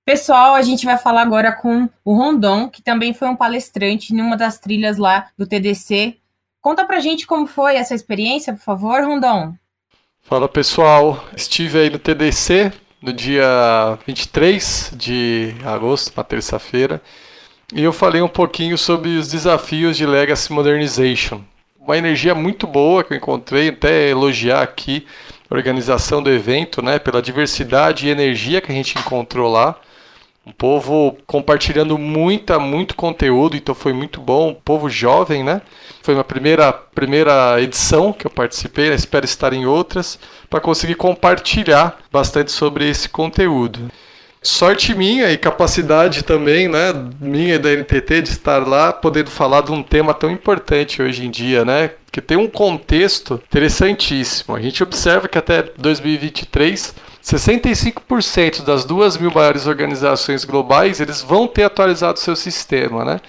Pessoal, 0.04 0.56
a 0.56 0.62
gente 0.62 0.86
vai 0.86 0.98
falar 0.98 1.22
agora 1.22 1.52
com 1.54 1.88
o 2.04 2.14
Rondon, 2.14 2.70
que 2.70 2.82
também 2.82 3.14
foi 3.14 3.28
um 3.28 3.36
palestrante 3.36 4.14
em 4.14 4.20
uma 4.20 4.36
das 4.36 4.60
trilhas 4.60 4.98
lá 4.98 5.30
do 5.38 5.48
TDC. 5.48 6.18
Conta 6.62 6.86
pra 6.86 7.00
gente 7.00 7.26
como 7.26 7.48
foi 7.48 7.76
essa 7.76 7.96
experiência, 7.96 8.54
por 8.54 8.62
favor, 8.62 9.02
Rondon. 9.04 9.54
Fala 10.28 10.50
pessoal, 10.50 11.24
estive 11.38 11.78
aí 11.78 11.88
no 11.88 12.00
TDC 12.00 12.74
no 13.00 13.14
dia 13.14 13.96
23 14.08 14.94
de 14.96 15.54
agosto, 15.64 16.12
uma 16.18 16.24
terça-feira, 16.24 17.00
e 17.72 17.84
eu 17.84 17.94
falei 17.94 18.24
um 18.24 18.28
pouquinho 18.28 18.76
sobre 18.76 19.18
os 19.18 19.28
desafios 19.28 19.96
de 19.96 20.04
Legacy 20.04 20.52
Modernization. 20.52 21.42
Uma 21.80 21.96
energia 21.96 22.34
muito 22.34 22.66
boa 22.66 23.04
que 23.04 23.14
eu 23.14 23.18
encontrei, 23.18 23.70
até 23.70 24.10
elogiar 24.10 24.64
aqui 24.64 25.06
a 25.48 25.54
organização 25.54 26.24
do 26.24 26.32
evento, 26.32 26.82
né, 26.82 26.98
pela 26.98 27.22
diversidade 27.22 28.08
e 28.08 28.10
energia 28.10 28.62
que 28.62 28.72
a 28.72 28.76
gente 28.76 28.98
encontrou 28.98 29.52
lá. 29.52 29.80
Um 30.46 30.52
povo 30.52 31.18
compartilhando 31.26 31.98
muita, 31.98 32.60
muito 32.60 32.96
conteúdo, 32.96 33.58
então 33.58 33.74
foi 33.74 33.94
muito 33.94 34.22
bom. 34.22 34.50
Um 34.50 34.54
povo 34.54 34.88
jovem, 34.90 35.44
né? 35.44 35.62
Foi 36.04 36.14
uma 36.14 36.24
primeira, 36.24 36.72
primeira 36.72 37.60
edição 37.60 38.14
que 38.14 38.28
eu 38.28 38.32
participei, 38.32 38.90
né? 38.90 38.96
espero 38.96 39.26
estar 39.26 39.54
em 39.54 39.66
outras, 39.66 40.20
para 40.48 40.60
conseguir 40.60 40.96
compartilhar 40.96 41.98
bastante 42.12 42.52
sobre 42.52 42.88
esse 42.88 43.10
conteúdo. 43.10 43.90
Sorte 44.44 44.94
minha 44.94 45.32
e 45.32 45.40
capacidade 45.40 46.24
também, 46.24 46.68
né, 46.68 46.94
minha 47.20 47.56
e 47.56 47.58
da 47.58 47.72
NTT 47.72 48.22
de 48.22 48.30
estar 48.30 48.60
lá, 48.68 48.94
podendo 48.94 49.32
falar 49.32 49.62
de 49.62 49.72
um 49.72 49.82
tema 49.82 50.14
tão 50.14 50.30
importante 50.30 51.02
hoje 51.02 51.26
em 51.26 51.32
dia, 51.32 51.66
né, 51.66 51.90
que 52.12 52.22
tem 52.22 52.38
um 52.38 52.48
contexto 52.48 53.42
interessantíssimo. 53.48 54.56
A 54.56 54.62
gente 54.62 54.84
observa 54.84 55.28
que 55.28 55.40
até 55.40 55.64
2023 55.80 56.94
65% 57.26 58.64
das 58.64 58.86
duas 58.86 59.18
mil 59.18 59.32
maiores 59.32 59.66
organizações 59.66 60.46
globais 60.46 61.00
eles 61.00 61.24
vão 61.24 61.48
ter 61.48 61.64
atualizado 61.64 62.20
seu 62.20 62.36
sistema, 62.36 63.04
né? 63.04 63.20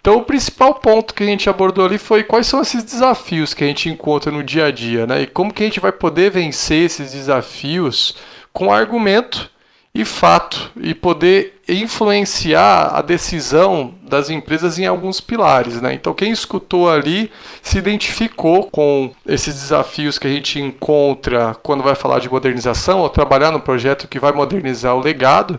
Então 0.00 0.16
o 0.16 0.24
principal 0.24 0.74
ponto 0.76 1.12
que 1.12 1.22
a 1.22 1.26
gente 1.26 1.50
abordou 1.50 1.84
ali 1.84 1.98
foi 1.98 2.24
quais 2.24 2.46
são 2.46 2.62
esses 2.62 2.82
desafios 2.82 3.52
que 3.52 3.62
a 3.62 3.66
gente 3.66 3.90
encontra 3.90 4.32
no 4.32 4.42
dia 4.42 4.66
a 4.66 4.70
dia, 4.70 5.06
né? 5.06 5.22
E 5.22 5.26
como 5.26 5.52
que 5.52 5.62
a 5.62 5.66
gente 5.66 5.80
vai 5.80 5.92
poder 5.92 6.30
vencer 6.30 6.86
esses 6.86 7.12
desafios 7.12 8.16
com 8.54 8.72
argumento 8.72 9.50
e 9.94 10.02
fato 10.02 10.72
e 10.80 10.94
poder 10.94 11.51
influenciar 11.68 12.94
a 12.94 13.02
decisão 13.02 13.94
das 14.02 14.28
empresas 14.28 14.78
em 14.78 14.86
alguns 14.86 15.20
pilares, 15.20 15.80
né? 15.80 15.94
Então 15.94 16.12
quem 16.12 16.32
escutou 16.32 16.90
ali 16.90 17.30
se 17.62 17.78
identificou 17.78 18.68
com 18.70 19.12
esses 19.26 19.54
desafios 19.54 20.18
que 20.18 20.26
a 20.26 20.30
gente 20.30 20.60
encontra 20.60 21.54
quando 21.62 21.82
vai 21.82 21.94
falar 21.94 22.18
de 22.18 22.28
modernização 22.28 23.00
ou 23.00 23.08
trabalhar 23.08 23.50
no 23.50 23.60
projeto 23.60 24.08
que 24.08 24.18
vai 24.18 24.32
modernizar 24.32 24.96
o 24.96 25.00
legado, 25.00 25.58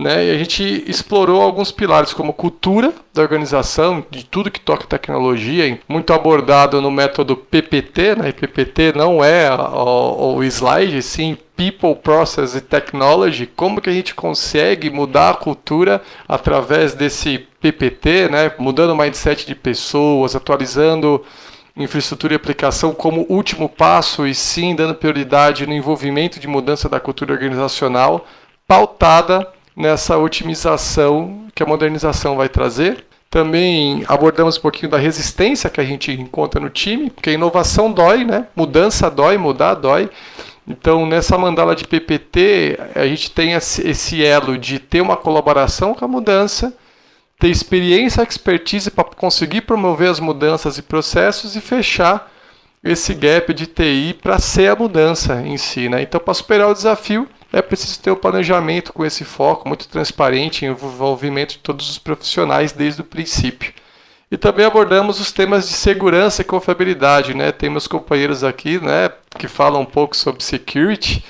Né? 0.00 0.28
E 0.28 0.30
a 0.30 0.38
gente 0.38 0.82
explorou 0.86 1.42
alguns 1.42 1.70
pilares 1.70 2.14
como 2.14 2.32
cultura 2.32 2.90
da 3.12 3.20
organização, 3.20 4.02
de 4.10 4.24
tudo 4.24 4.50
que 4.50 4.58
toca 4.58 4.86
tecnologia, 4.86 5.78
muito 5.86 6.14
abordado 6.14 6.80
no 6.80 6.90
método 6.90 7.36
PPT, 7.36 8.16
né? 8.16 8.30
E 8.30 8.32
PPT 8.32 8.94
não 8.96 9.22
é 9.22 9.50
o, 9.52 10.42
slide, 10.42 11.02
sim 11.02 11.36
People, 11.54 11.94
Process 11.96 12.54
e 12.54 12.62
Technology, 12.62 13.44
como 13.44 13.78
que 13.82 13.90
a 13.90 13.92
gente 13.92 14.14
consegue 14.14 14.88
mudar 14.88 15.30
a 15.30 15.34
cultura 15.34 16.00
através 16.26 16.94
desse 16.94 17.46
PPT, 17.60 18.30
né? 18.30 18.50
mudando 18.58 18.92
o 18.92 18.96
mindset 18.96 19.46
de 19.46 19.54
pessoas, 19.54 20.34
atualizando 20.34 21.22
infraestrutura 21.76 22.32
e 22.32 22.36
aplicação 22.36 22.94
como 22.94 23.26
último 23.28 23.68
passo 23.68 24.26
e 24.26 24.34
sim 24.34 24.74
dando 24.74 24.94
prioridade 24.94 25.66
no 25.66 25.74
envolvimento 25.74 26.40
de 26.40 26.48
mudança 26.48 26.88
da 26.88 26.98
cultura 26.98 27.34
organizacional 27.34 28.26
pautada 28.66 29.46
nessa 29.76 30.18
otimização 30.18 31.46
que 31.54 31.62
a 31.62 31.66
modernização 31.66 32.36
vai 32.36 32.48
trazer. 32.48 33.04
Também 33.30 34.04
abordamos 34.08 34.58
um 34.58 34.60
pouquinho 34.60 34.90
da 34.90 34.98
resistência 34.98 35.70
que 35.70 35.80
a 35.80 35.84
gente 35.84 36.10
encontra 36.12 36.60
no 36.60 36.68
time, 36.68 37.10
porque 37.10 37.30
inovação 37.30 37.92
dói, 37.92 38.24
né? 38.24 38.46
Mudança 38.56 39.10
dói, 39.10 39.38
mudar 39.38 39.74
dói. 39.74 40.10
Então, 40.66 41.06
nessa 41.06 41.38
mandala 41.38 41.74
de 41.74 41.84
PPT, 41.86 42.78
a 42.94 43.06
gente 43.06 43.30
tem 43.30 43.52
esse 43.52 44.24
elo 44.24 44.58
de 44.58 44.78
ter 44.78 45.00
uma 45.00 45.16
colaboração 45.16 45.94
com 45.94 46.04
a 46.04 46.08
mudança, 46.08 46.72
ter 47.38 47.48
experiência, 47.48 48.22
expertise 48.22 48.90
para 48.90 49.04
conseguir 49.04 49.62
promover 49.62 50.10
as 50.10 50.20
mudanças 50.20 50.76
e 50.78 50.82
processos 50.82 51.56
e 51.56 51.60
fechar 51.60 52.30
esse 52.82 53.14
gap 53.14 53.52
de 53.52 53.66
TI 53.66 54.16
para 54.20 54.38
ser 54.38 54.70
a 54.70 54.76
mudança 54.76 55.40
em 55.42 55.56
si. 55.56 55.88
Né? 55.88 56.02
Então, 56.02 56.20
para 56.20 56.34
superar 56.34 56.68
o 56.68 56.74
desafio, 56.74 57.28
é 57.52 57.60
preciso 57.60 58.00
ter 58.00 58.10
o 58.10 58.14
um 58.14 58.16
planejamento 58.16 58.92
com 58.92 59.04
esse 59.04 59.24
foco 59.24 59.68
muito 59.68 59.88
transparente, 59.88 60.64
envolvimento 60.64 61.54
de 61.54 61.58
todos 61.58 61.90
os 61.90 61.98
profissionais 61.98 62.72
desde 62.72 63.00
o 63.00 63.04
princípio. 63.04 63.72
E 64.30 64.36
também 64.36 64.64
abordamos 64.64 65.18
os 65.18 65.32
temas 65.32 65.68
de 65.68 65.74
segurança 65.74 66.42
e 66.42 66.44
confiabilidade, 66.44 67.34
né? 67.34 67.50
Tem 67.50 67.68
meus 67.68 67.88
companheiros 67.88 68.44
aqui, 68.44 68.78
né, 68.78 69.10
que 69.36 69.48
falam 69.48 69.80
um 69.80 69.86
pouco 69.86 70.16
sobre 70.16 70.44
security. 70.44 71.24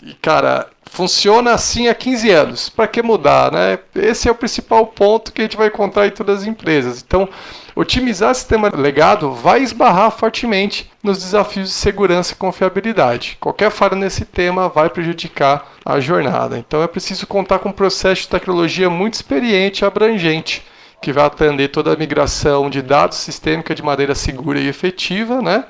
E, 0.00 0.14
cara, 0.14 0.68
funciona 0.84 1.52
assim 1.52 1.88
há 1.88 1.94
15 1.94 2.30
anos. 2.30 2.68
Para 2.68 2.86
que 2.86 3.02
mudar, 3.02 3.50
né? 3.50 3.80
Esse 3.96 4.28
é 4.28 4.30
o 4.30 4.36
principal 4.36 4.86
ponto 4.86 5.32
que 5.32 5.40
a 5.40 5.44
gente 5.44 5.56
vai 5.56 5.66
encontrar 5.66 6.06
em 6.06 6.12
todas 6.12 6.42
as 6.42 6.46
empresas. 6.46 7.02
Então, 7.04 7.28
otimizar 7.74 8.30
o 8.30 8.34
sistema 8.34 8.70
legado 8.74 9.32
vai 9.32 9.62
esbarrar 9.62 10.10
fortemente 10.10 10.90
nos 11.02 11.18
desafios 11.18 11.68
de 11.68 11.74
segurança 11.74 12.32
e 12.32 12.36
confiabilidade. 12.36 13.36
Qualquer 13.40 13.70
falha 13.70 13.96
nesse 13.96 14.24
tema 14.24 14.68
vai 14.68 14.88
prejudicar 14.88 15.72
a 15.84 15.98
jornada. 16.00 16.58
Então, 16.58 16.82
é 16.82 16.86
preciso 16.86 17.26
contar 17.26 17.58
com 17.58 17.68
um 17.68 17.72
processo 17.72 18.22
de 18.22 18.28
tecnologia 18.28 18.88
muito 18.88 19.14
experiente 19.14 19.82
e 19.82 19.86
abrangente 19.86 20.62
que 21.04 21.12
vai 21.12 21.26
atender 21.26 21.68
toda 21.68 21.92
a 21.92 21.96
migração 21.96 22.70
de 22.70 22.80
dados 22.80 23.18
sistêmica 23.18 23.74
de 23.74 23.82
maneira 23.82 24.14
segura 24.14 24.58
e 24.58 24.66
efetiva, 24.66 25.42
né? 25.42 25.66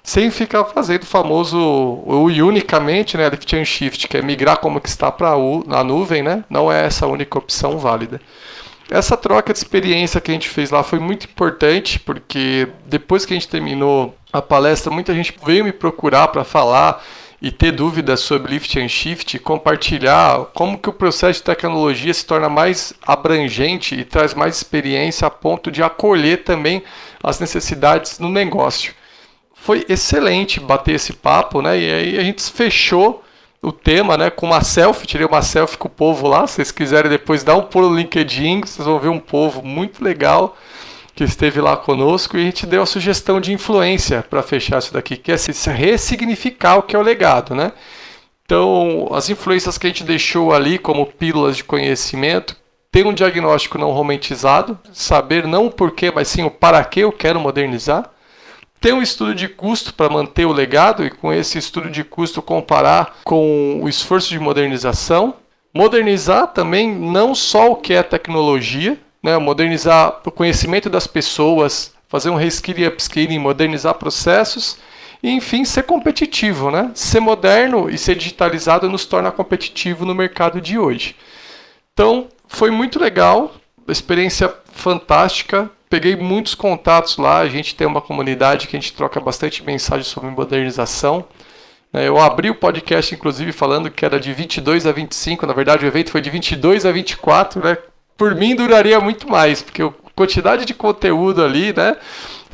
Sem 0.00 0.30
ficar 0.30 0.64
fazendo 0.66 1.02
o 1.02 1.06
famoso, 1.06 1.58
ou 1.58 2.26
unicamente, 2.26 3.16
né, 3.16 3.28
lift 3.28 3.56
and 3.56 3.64
shift, 3.64 4.06
que 4.06 4.16
é 4.16 4.22
migrar 4.22 4.58
como 4.58 4.80
que 4.80 4.88
está 4.88 5.10
para 5.10 5.30
a 5.32 5.82
nuvem, 5.82 6.22
né? 6.22 6.44
Não 6.48 6.70
é 6.70 6.86
essa 6.86 7.04
a 7.04 7.08
única 7.08 7.36
opção 7.36 7.78
válida. 7.78 8.20
Essa 8.90 9.16
troca 9.16 9.52
de 9.52 9.58
experiência 9.58 10.20
que 10.20 10.30
a 10.30 10.34
gente 10.34 10.48
fez 10.48 10.70
lá 10.70 10.82
foi 10.82 11.00
muito 11.00 11.24
importante, 11.24 11.98
porque 11.98 12.68
depois 12.84 13.26
que 13.26 13.32
a 13.32 13.36
gente 13.36 13.48
terminou 13.48 14.16
a 14.32 14.40
palestra, 14.40 14.92
muita 14.92 15.12
gente 15.12 15.34
veio 15.44 15.64
me 15.64 15.72
procurar 15.72 16.28
para 16.28 16.44
falar 16.44 17.02
e 17.42 17.50
ter 17.50 17.72
dúvidas 17.72 18.20
sobre 18.20 18.52
lift 18.52 18.78
and 18.78 18.88
shift, 18.88 19.38
compartilhar 19.40 20.46
como 20.54 20.78
que 20.78 20.88
o 20.88 20.92
processo 20.92 21.40
de 21.40 21.44
tecnologia 21.44 22.14
se 22.14 22.24
torna 22.24 22.48
mais 22.48 22.94
abrangente 23.06 23.94
e 23.94 24.04
traz 24.04 24.34
mais 24.34 24.56
experiência 24.56 25.26
a 25.26 25.30
ponto 25.30 25.70
de 25.70 25.82
acolher 25.82 26.44
também 26.44 26.82
as 27.22 27.40
necessidades 27.40 28.18
no 28.18 28.28
negócio. 28.28 28.94
Foi 29.52 29.84
excelente 29.88 30.60
bater 30.60 30.94
esse 30.94 31.12
papo, 31.12 31.60
né? 31.60 31.78
E 31.78 31.92
aí 31.92 32.18
a 32.18 32.22
gente 32.22 32.42
fechou 32.50 33.22
o 33.66 33.72
tema, 33.72 34.16
né, 34.16 34.30
com 34.30 34.46
uma 34.46 34.62
selfie, 34.62 35.08
tirei 35.08 35.26
uma 35.26 35.42
selfie 35.42 35.76
com 35.76 35.88
o 35.88 35.90
povo 35.90 36.28
lá, 36.28 36.46
se 36.46 36.54
vocês 36.54 36.70
quiserem 36.70 37.10
depois 37.10 37.42
dar 37.42 37.56
um 37.56 37.62
pulo 37.62 37.90
no 37.90 37.96
LinkedIn, 37.96 38.60
vocês 38.60 38.86
vão 38.86 39.00
ver 39.00 39.08
um 39.08 39.18
povo 39.18 39.60
muito 39.60 40.04
legal 40.04 40.56
que 41.16 41.24
esteve 41.24 41.60
lá 41.60 41.76
conosco. 41.76 42.36
E 42.36 42.42
a 42.42 42.44
gente 42.44 42.64
deu 42.64 42.82
a 42.82 42.86
sugestão 42.86 43.40
de 43.40 43.52
influência 43.52 44.24
para 44.30 44.40
fechar 44.40 44.78
isso 44.78 44.92
daqui, 44.92 45.16
que 45.16 45.32
é 45.32 45.36
se 45.36 45.50
ressignificar 45.68 46.76
o 46.76 46.82
que 46.84 46.94
é 46.94 46.98
o 46.98 47.02
legado, 47.02 47.56
né? 47.56 47.72
Então, 48.44 49.08
as 49.10 49.28
influências 49.30 49.76
que 49.76 49.88
a 49.88 49.90
gente 49.90 50.04
deixou 50.04 50.54
ali 50.54 50.78
como 50.78 51.04
pílulas 51.04 51.56
de 51.56 51.64
conhecimento, 51.64 52.56
ter 52.92 53.04
um 53.04 53.12
diagnóstico 53.12 53.78
não 53.78 53.90
romantizado, 53.90 54.78
saber 54.92 55.44
não 55.44 55.66
o 55.66 55.72
porquê, 55.72 56.12
mas 56.14 56.28
sim 56.28 56.44
o 56.44 56.50
para 56.52 56.84
que 56.84 57.00
eu 57.00 57.10
quero 57.10 57.40
modernizar, 57.40 58.08
ter 58.80 58.92
um 58.92 59.02
estudo 59.02 59.34
de 59.34 59.48
custo 59.48 59.94
para 59.94 60.08
manter 60.12 60.44
o 60.44 60.52
legado 60.52 61.04
e 61.04 61.10
com 61.10 61.32
esse 61.32 61.58
estudo 61.58 61.90
de 61.90 62.04
custo 62.04 62.42
comparar 62.42 63.16
com 63.24 63.80
o 63.82 63.88
esforço 63.88 64.28
de 64.28 64.38
modernização, 64.38 65.34
modernizar 65.74 66.48
também 66.48 66.90
não 66.90 67.34
só 67.34 67.72
o 67.72 67.76
que 67.76 67.92
é 67.92 68.02
tecnologia, 68.02 68.98
né, 69.22 69.36
modernizar 69.38 70.20
o 70.24 70.30
conhecimento 70.30 70.88
das 70.88 71.06
pessoas, 71.06 71.94
fazer 72.08 72.30
um 72.30 72.36
reskilling 72.36 72.82
e 72.82 72.86
upskilling, 72.86 73.38
modernizar 73.38 73.94
processos 73.94 74.78
e, 75.22 75.30
enfim, 75.30 75.64
ser 75.64 75.82
competitivo. 75.82 76.70
Né? 76.70 76.90
Ser 76.94 77.20
moderno 77.20 77.90
e 77.90 77.98
ser 77.98 78.14
digitalizado 78.14 78.88
nos 78.88 79.04
torna 79.04 79.32
competitivo 79.32 80.04
no 80.04 80.14
mercado 80.14 80.60
de 80.60 80.78
hoje. 80.78 81.16
Então, 81.92 82.28
foi 82.46 82.70
muito 82.70 82.98
legal, 83.00 83.54
experiência 83.88 84.52
fantástica. 84.72 85.70
Peguei 85.88 86.16
muitos 86.16 86.54
contatos 86.54 87.16
lá, 87.16 87.38
a 87.38 87.48
gente 87.48 87.74
tem 87.74 87.86
uma 87.86 88.00
comunidade 88.00 88.66
que 88.66 88.76
a 88.76 88.80
gente 88.80 88.92
troca 88.92 89.20
bastante 89.20 89.62
mensagem 89.62 90.04
sobre 90.04 90.30
modernização. 90.30 91.24
Né? 91.92 92.08
Eu 92.08 92.18
abri 92.18 92.50
o 92.50 92.54
podcast, 92.54 93.14
inclusive, 93.14 93.52
falando 93.52 93.90
que 93.90 94.04
era 94.04 94.18
de 94.18 94.32
22 94.32 94.86
a 94.86 94.92
25. 94.92 95.46
Na 95.46 95.52
verdade, 95.52 95.84
o 95.84 95.88
evento 95.88 96.10
foi 96.10 96.20
de 96.20 96.30
22 96.30 96.84
a 96.84 96.90
24, 96.90 97.64
né? 97.64 97.78
por 98.16 98.34
mim 98.34 98.54
duraria 98.54 98.98
muito 99.00 99.28
mais, 99.28 99.62
porque 99.62 99.82
a 99.82 99.92
quantidade 100.14 100.64
de 100.64 100.74
conteúdo 100.74 101.44
ali, 101.44 101.72
né? 101.72 101.96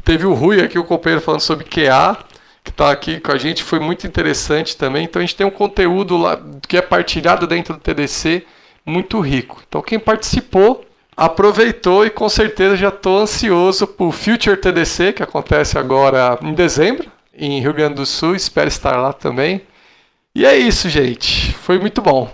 Teve 0.04 0.26
o 0.26 0.34
Rui 0.34 0.60
aqui, 0.60 0.78
o 0.78 0.84
companheiro, 0.84 1.22
falando 1.24 1.40
sobre 1.40 1.64
QA, 1.64 2.18
que 2.64 2.70
está 2.70 2.90
aqui 2.90 3.20
com 3.20 3.30
a 3.30 3.38
gente, 3.38 3.62
foi 3.62 3.78
muito 3.78 4.06
interessante 4.06 4.76
também. 4.76 5.04
Então 5.04 5.20
a 5.20 5.24
gente 5.24 5.36
tem 5.36 5.46
um 5.46 5.50
conteúdo 5.50 6.16
lá 6.16 6.40
que 6.66 6.76
é 6.76 6.82
partilhado 6.82 7.46
dentro 7.46 7.74
do 7.74 7.80
TDC 7.80 8.44
muito 8.84 9.20
rico. 9.20 9.62
Então 9.66 9.80
quem 9.80 9.98
participou 9.98 10.84
aproveitou 11.16 12.06
e 12.06 12.10
com 12.10 12.28
certeza 12.28 12.76
já 12.76 12.88
estou 12.88 13.18
ansioso 13.18 13.86
para 13.86 14.06
o 14.06 14.12
Future 14.12 14.56
TDC, 14.56 15.12
que 15.12 15.22
acontece 15.22 15.78
agora 15.78 16.38
em 16.42 16.54
dezembro, 16.54 17.10
em 17.34 17.60
Rio 17.60 17.74
Grande 17.74 17.94
do 17.94 18.06
Sul. 18.06 18.34
Espero 18.34 18.68
estar 18.68 18.96
lá 18.96 19.12
também. 19.12 19.62
E 20.34 20.46
é 20.46 20.56
isso, 20.56 20.88
gente. 20.88 21.52
Foi 21.52 21.78
muito 21.78 22.00
bom. 22.00 22.30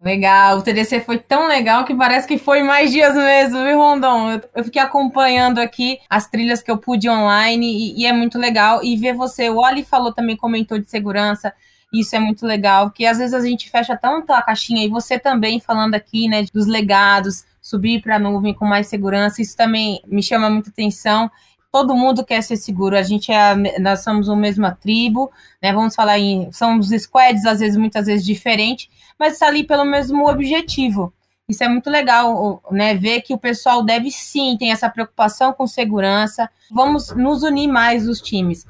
Legal, 0.00 0.58
o 0.58 0.62
TDC 0.62 1.00
foi 1.00 1.18
tão 1.18 1.48
legal 1.48 1.84
que 1.84 1.94
parece 1.94 2.28
que 2.28 2.36
foi 2.36 2.62
mais 2.62 2.92
dias 2.92 3.14
mesmo, 3.14 3.64
viu, 3.64 3.78
Rondon? 3.78 4.40
Eu, 4.54 4.62
fiquei 4.62 4.80
acompanhando 4.80 5.58
aqui 5.58 5.98
as 6.08 6.28
trilhas 6.28 6.62
que 6.62 6.70
eu 6.70 6.76
pude 6.76 7.08
online 7.08 7.66
e, 7.66 8.02
e, 8.02 8.06
é 8.06 8.12
muito 8.12 8.38
legal. 8.38 8.84
E 8.84 8.96
ver 8.96 9.14
você, 9.14 9.48
o 9.48 9.56
Oli 9.56 9.82
falou 9.82 10.12
também, 10.12 10.36
comentou 10.36 10.78
de 10.78 10.88
segurança, 10.88 11.52
isso 12.00 12.14
é 12.16 12.18
muito 12.18 12.46
legal, 12.46 12.88
porque 12.88 13.06
às 13.06 13.18
vezes 13.18 13.34
a 13.34 13.40
gente 13.40 13.70
fecha 13.70 13.96
tanto 13.96 14.32
a 14.32 14.42
caixinha 14.42 14.84
e 14.84 14.88
você 14.88 15.18
também 15.18 15.60
falando 15.60 15.94
aqui, 15.94 16.28
né, 16.28 16.44
dos 16.52 16.66
legados, 16.66 17.44
subir 17.60 18.02
para 18.02 18.16
a 18.16 18.18
nuvem 18.18 18.54
com 18.54 18.64
mais 18.64 18.86
segurança, 18.86 19.42
isso 19.42 19.56
também 19.56 20.00
me 20.06 20.22
chama 20.22 20.48
muita 20.50 20.70
atenção 20.70 21.30
todo 21.76 21.94
mundo 21.94 22.24
quer 22.24 22.42
ser 22.42 22.56
seguro. 22.56 22.96
A 22.96 23.02
gente 23.02 23.30
é, 23.30 23.78
nós 23.78 24.02
somos 24.02 24.28
uma 24.28 24.36
mesma 24.36 24.72
tribo, 24.72 25.30
né? 25.62 25.74
Vamos 25.74 25.94
falar 25.94 26.18
em 26.18 26.50
somos 26.50 26.88
squads 26.88 27.44
às 27.44 27.60
vezes 27.60 27.76
muitas 27.76 28.06
vezes 28.06 28.24
diferentes, 28.24 28.88
mas 29.18 29.34
está 29.34 29.46
ali 29.46 29.62
pelo 29.62 29.84
mesmo 29.84 30.26
objetivo. 30.26 31.12
Isso 31.46 31.62
é 31.62 31.68
muito 31.68 31.90
legal, 31.90 32.62
né? 32.70 32.94
Ver 32.94 33.20
que 33.20 33.34
o 33.34 33.38
pessoal 33.38 33.84
deve 33.84 34.10
sim 34.10 34.56
ter 34.58 34.68
essa 34.68 34.88
preocupação 34.88 35.52
com 35.52 35.66
segurança. 35.66 36.48
Vamos 36.70 37.14
nos 37.14 37.42
unir 37.42 37.68
mais 37.68 38.08
os 38.08 38.22
times. 38.22 38.66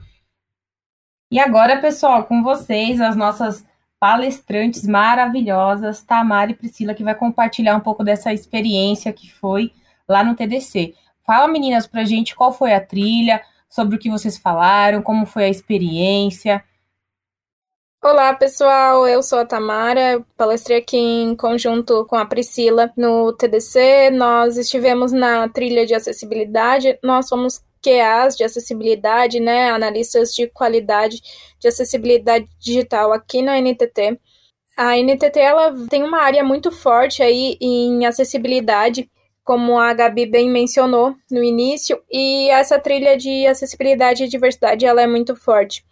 E 1.36 1.38
agora, 1.38 1.78
pessoal, 1.78 2.24
com 2.24 2.42
vocês, 2.42 2.98
as 2.98 3.14
nossas 3.14 3.62
palestrantes 4.00 4.86
maravilhosas, 4.86 6.02
Tamara 6.02 6.50
e 6.50 6.54
Priscila, 6.54 6.94
que 6.94 7.04
vai 7.04 7.14
compartilhar 7.14 7.76
um 7.76 7.80
pouco 7.80 8.02
dessa 8.02 8.32
experiência 8.32 9.12
que 9.12 9.30
foi 9.30 9.70
lá 10.08 10.24
no 10.24 10.34
TDC. 10.34 10.94
Fala, 11.26 11.46
meninas, 11.46 11.86
pra 11.86 12.06
gente 12.06 12.34
qual 12.34 12.54
foi 12.54 12.72
a 12.72 12.80
trilha, 12.80 13.42
sobre 13.68 13.96
o 13.96 13.98
que 13.98 14.08
vocês 14.08 14.38
falaram, 14.38 15.02
como 15.02 15.26
foi 15.26 15.44
a 15.44 15.50
experiência. 15.50 16.64
Olá, 18.02 18.32
pessoal. 18.32 19.06
Eu 19.06 19.22
sou 19.22 19.40
a 19.40 19.44
Tamara, 19.44 20.24
palestrei 20.38 20.78
aqui 20.78 20.96
em 20.96 21.36
conjunto 21.36 22.06
com 22.06 22.16
a 22.16 22.24
Priscila 22.24 22.90
no 22.96 23.30
TDC. 23.34 24.08
Nós 24.10 24.56
estivemos 24.56 25.12
na 25.12 25.46
trilha 25.50 25.84
de 25.84 25.94
acessibilidade. 25.94 26.98
Nós 27.02 27.28
somos 27.28 27.62
QAs 27.82 28.36
de 28.36 28.44
acessibilidade, 28.44 29.40
né, 29.40 29.70
analistas 29.70 30.34
de 30.34 30.46
qualidade 30.48 31.20
de 31.58 31.68
acessibilidade 31.68 32.46
digital 32.58 33.12
aqui 33.12 33.42
na 33.42 33.58
NTT. 33.58 34.18
A 34.76 34.96
NTT 34.98 35.38
ela 35.38 35.74
tem 35.88 36.02
uma 36.02 36.20
área 36.20 36.44
muito 36.44 36.70
forte 36.70 37.22
aí 37.22 37.56
em 37.60 38.04
acessibilidade, 38.04 39.10
como 39.42 39.78
a 39.78 39.94
Gabi 39.94 40.26
bem 40.26 40.50
mencionou 40.50 41.14
no 41.30 41.42
início, 41.42 42.02
e 42.10 42.50
essa 42.50 42.78
trilha 42.78 43.16
de 43.16 43.46
acessibilidade 43.46 44.24
e 44.24 44.28
diversidade 44.28 44.84
ela 44.84 45.00
é 45.00 45.06
muito 45.06 45.34
forte. 45.36 45.84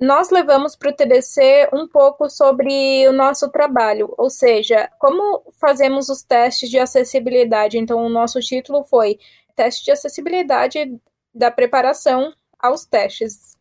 Nós 0.00 0.30
levamos 0.30 0.74
para 0.76 0.90
o 0.90 0.94
TDC 0.94 1.68
um 1.74 1.86
pouco 1.86 2.30
sobre 2.30 3.06
o 3.06 3.12
nosso 3.12 3.50
trabalho, 3.50 4.14
ou 4.16 4.30
seja, 4.30 4.88
como 4.98 5.42
fazemos 5.60 6.08
os 6.08 6.22
testes 6.22 6.70
de 6.70 6.78
acessibilidade. 6.78 7.76
Então, 7.76 8.02
o 8.02 8.08
nosso 8.08 8.40
título 8.40 8.82
foi 8.82 9.18
Teste 9.54 9.84
de 9.84 9.90
Acessibilidade 9.90 10.98
da 11.34 11.50
Preparação 11.50 12.32
aos 12.58 12.84
Testes. 12.84 13.58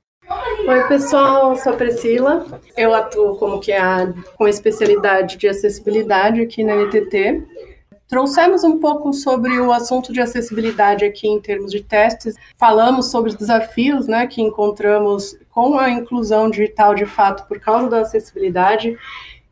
Oi, 0.68 0.88
pessoal, 0.88 1.56
sou 1.56 1.74
a 1.74 1.76
Priscila. 1.76 2.46
Eu 2.78 2.94
atuo 2.94 3.38
como 3.38 3.60
que 3.60 3.72
a, 3.72 4.14
com 4.36 4.48
especialidade 4.48 5.38
de 5.38 5.48
acessibilidade 5.48 6.42
aqui 6.42 6.64
na 6.64 6.76
NTT. 6.76 7.44
Trouxemos 8.08 8.64
um 8.64 8.80
pouco 8.80 9.14
sobre 9.14 9.60
o 9.60 9.72
assunto 9.72 10.12
de 10.12 10.20
acessibilidade 10.20 11.06
aqui 11.06 11.28
em 11.28 11.40
termos 11.40 11.72
de 11.72 11.84
testes. 11.84 12.36
Falamos 12.58 13.12
sobre 13.12 13.30
os 13.30 13.36
desafios 13.36 14.08
né, 14.08 14.26
que 14.28 14.42
encontramos 14.42 15.38
com 15.50 15.78
a 15.78 15.90
inclusão 15.90 16.50
digital 16.50 16.96
de 16.96 17.06
fato 17.06 17.48
por 17.48 17.60
causa 17.60 17.88
da 17.88 18.02
acessibilidade. 18.02 18.98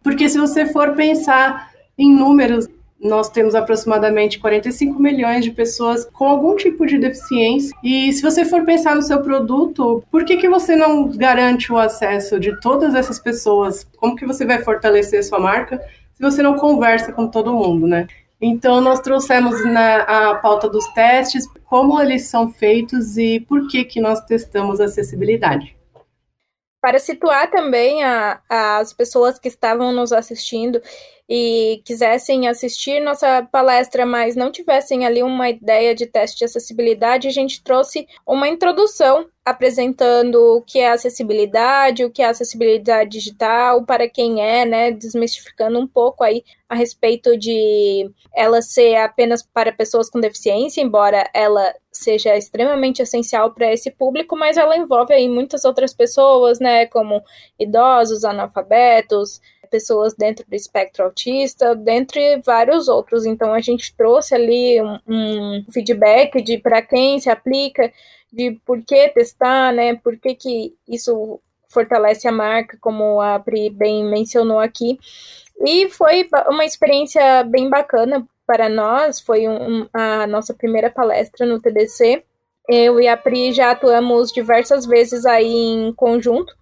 Porque 0.04 0.28
se 0.28 0.40
você 0.40 0.66
for 0.66 0.96
pensar 0.96 1.72
em 1.98 2.12
números, 2.12 2.68
nós 3.00 3.30
temos 3.30 3.54
aproximadamente 3.54 4.40
45 4.40 5.00
milhões 5.00 5.44
de 5.44 5.52
pessoas 5.52 6.06
com 6.06 6.26
algum 6.26 6.56
tipo 6.56 6.86
de 6.86 6.98
deficiência. 6.98 7.76
E 7.84 8.12
se 8.12 8.22
você 8.22 8.44
for 8.44 8.66
pensar 8.66 8.96
no 8.96 9.02
seu 9.02 9.22
produto, 9.22 10.04
por 10.12 10.26
que, 10.26 10.38
que 10.38 10.50
você 10.50 10.76
não 10.76 11.08
garante 11.10 11.72
o 11.72 11.78
acesso 11.78 12.40
de 12.40 12.60
todas 12.60 12.96
essas 12.96 13.20
pessoas? 13.20 13.88
Como 13.98 14.16
que 14.16 14.26
você 14.26 14.46
vai 14.46 14.62
fortalecer 14.64 15.24
sua 15.24 15.40
marca 15.40 15.80
se 16.14 16.22
você 16.22 16.42
não 16.42 16.56
conversa 16.56 17.12
com 17.12 17.28
todo 17.28 17.54
mundo, 17.54 17.86
né? 17.86 18.08
Então, 18.42 18.82
nós 18.82 19.00
trouxemos 19.00 19.64
na 19.66 20.02
a 20.02 20.36
pauta 20.36 20.70
dos 20.70 20.86
testes, 20.94 21.48
como 21.66 22.00
eles 22.00 22.28
são 22.28 22.50
feitos 22.50 23.18
e 23.18 23.40
por 23.40 23.68
que, 23.68 23.84
que 23.84 24.00
nós 24.00 24.22
testamos 24.22 24.80
acessibilidade. 24.80 25.77
Para 26.82 27.00
situar 27.00 27.50
também 27.50 28.04
a, 28.04 28.40
as 28.50 28.94
pessoas 28.94 29.40
que 29.40 29.48
estavam 29.48 29.92
nos 29.92 30.14
assistindo 30.14 30.82
e 31.30 31.82
quisessem 31.84 32.48
assistir 32.48 33.02
nossa 33.02 33.44
palestra, 33.52 34.06
mas 34.06 34.36
não 34.36 34.52
tivessem 34.52 35.06
ali 35.06 35.22
uma 35.22 35.50
ideia 35.50 35.94
de 35.94 36.06
teste 36.06 36.38
de 36.38 36.46
acessibilidade, 36.46 37.28
a 37.28 37.32
gente 37.32 37.62
trouxe 37.62 38.08
uma 38.26 38.48
introdução 38.48 39.28
apresentando 39.48 40.58
o 40.58 40.62
que 40.62 40.80
é 40.80 40.92
acessibilidade, 40.92 42.04
o 42.04 42.12
que 42.12 42.22
é 42.22 42.26
acessibilidade 42.26 43.10
digital, 43.10 43.86
para 43.86 44.10
quem 44.10 44.42
é, 44.42 44.66
né, 44.66 44.92
desmistificando 44.92 45.80
um 45.80 45.88
pouco 45.88 46.22
aí 46.22 46.44
a 46.68 46.76
respeito 46.76 47.38
de 47.38 48.12
ela 48.36 48.62
ser 48.62 48.96
apenas 48.96 49.42
para 49.42 49.72
pessoas 49.72 50.10
com 50.10 50.20
deficiência, 50.20 50.82
embora 50.82 51.30
ela 51.34 51.74
seja 51.90 52.36
extremamente 52.36 53.02
essencial 53.02 53.54
para 53.54 53.72
esse 53.72 53.90
público, 53.90 54.36
mas 54.36 54.58
ela 54.58 54.76
envolve 54.76 55.14
aí 55.14 55.30
muitas 55.30 55.64
outras 55.64 55.94
pessoas, 55.94 56.60
né, 56.60 56.86
como 56.86 57.24
idosos, 57.58 58.26
analfabetos, 58.26 59.40
pessoas 59.68 60.14
dentro 60.14 60.46
do 60.48 60.56
espectro 60.56 61.06
autista, 61.06 61.74
dentre 61.74 62.42
vários 62.42 62.88
outros. 62.88 63.26
Então 63.26 63.54
a 63.54 63.60
gente 63.60 63.96
trouxe 63.96 64.36
ali 64.36 64.82
um, 64.82 64.98
um 65.08 65.66
feedback 65.72 66.42
de 66.42 66.58
para 66.58 66.82
quem 66.82 67.20
se 67.20 67.30
aplica, 67.30 67.92
de 68.32 68.60
por 68.66 68.84
que 68.84 69.10
testar, 69.10 69.74
né? 69.74 69.96
Por 69.96 70.18
que, 70.18 70.36
que 70.36 70.76
isso 70.88 71.40
fortalece 71.68 72.28
a 72.28 72.32
marca, 72.32 72.78
como 72.80 73.20
a 73.22 73.40
Pri 73.40 73.70
bem 73.70 74.04
mencionou 74.04 74.60
aqui. 74.60 75.00
E 75.66 75.90
foi 75.90 76.28
uma 76.48 76.66
experiência 76.66 77.44
bem 77.44 77.70
bacana 77.70 78.26
para 78.46 78.70
nós, 78.70 79.20
foi 79.20 79.48
um, 79.48 79.88
a 79.92 80.26
nossa 80.28 80.54
primeira 80.54 80.90
palestra 80.90 81.46
no 81.46 81.60
TDC. 81.60 82.24
Eu 82.70 83.00
e 83.00 83.08
a 83.08 83.18
Pri 83.18 83.52
já 83.52 83.72
atuamos 83.72 84.32
diversas 84.32 84.86
vezes 84.86 85.26
aí 85.26 85.54
em 85.54 85.94
conjunto, 85.94 86.54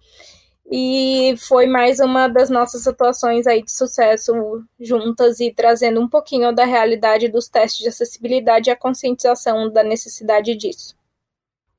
e 0.70 1.36
foi 1.38 1.66
mais 1.66 2.00
uma 2.00 2.26
das 2.26 2.50
nossas 2.50 2.86
atuações 2.88 3.46
aí 3.46 3.62
de 3.62 3.70
sucesso 3.70 4.32
juntas 4.80 5.38
e 5.38 5.52
trazendo 5.52 6.00
um 6.00 6.08
pouquinho 6.08 6.52
da 6.52 6.64
realidade 6.64 7.28
dos 7.28 7.48
testes 7.48 7.82
de 7.82 7.88
acessibilidade 7.88 8.68
e 8.68 8.72
a 8.72 8.76
conscientização 8.76 9.70
da 9.70 9.84
necessidade 9.84 10.56
disso. 10.56 10.96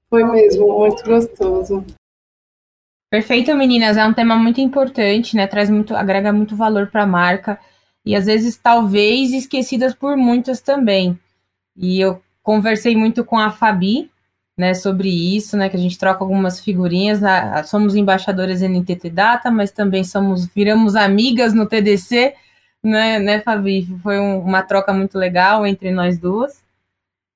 Foi 0.09 0.23
mesmo, 0.23 0.79
muito 0.79 1.03
gostoso. 1.03 1.85
Perfeito, 3.09 3.55
meninas. 3.55 3.97
É 3.97 4.05
um 4.05 4.13
tema 4.13 4.35
muito 4.35 4.59
importante, 4.59 5.35
né? 5.35 5.47
Traz 5.47 5.69
muito, 5.69 5.95
agrega 5.95 6.33
muito 6.33 6.55
valor 6.55 6.87
para 6.87 7.03
a 7.03 7.07
marca 7.07 7.59
e 8.05 8.15
às 8.15 8.25
vezes 8.25 8.57
talvez 8.57 9.33
esquecidas 9.33 9.93
por 9.93 10.15
muitas 10.15 10.61
também. 10.61 11.19
E 11.75 11.99
eu 11.99 12.21
conversei 12.41 12.95
muito 12.95 13.23
com 13.25 13.37
a 13.37 13.51
Fabi, 13.51 14.09
né, 14.57 14.73
sobre 14.73 15.09
isso, 15.09 15.55
né, 15.55 15.69
que 15.69 15.75
a 15.75 15.79
gente 15.79 15.99
troca 15.99 16.23
algumas 16.23 16.59
figurinhas. 16.59 17.23
A, 17.23 17.59
a, 17.59 17.63
somos 17.63 17.95
embaixadoras 17.95 18.61
NTT 18.61 19.09
Data, 19.09 19.51
mas 19.51 19.71
também 19.71 20.03
somos 20.03 20.45
viramos 20.47 20.95
amigas 20.95 21.53
no 21.53 21.67
TDC, 21.67 22.33
né, 22.83 23.19
né, 23.19 23.41
Fabi? 23.41 23.85
Foi 24.01 24.19
um, 24.19 24.39
uma 24.39 24.63
troca 24.63 24.93
muito 24.93 25.17
legal 25.17 25.67
entre 25.67 25.91
nós 25.91 26.17
duas. 26.17 26.63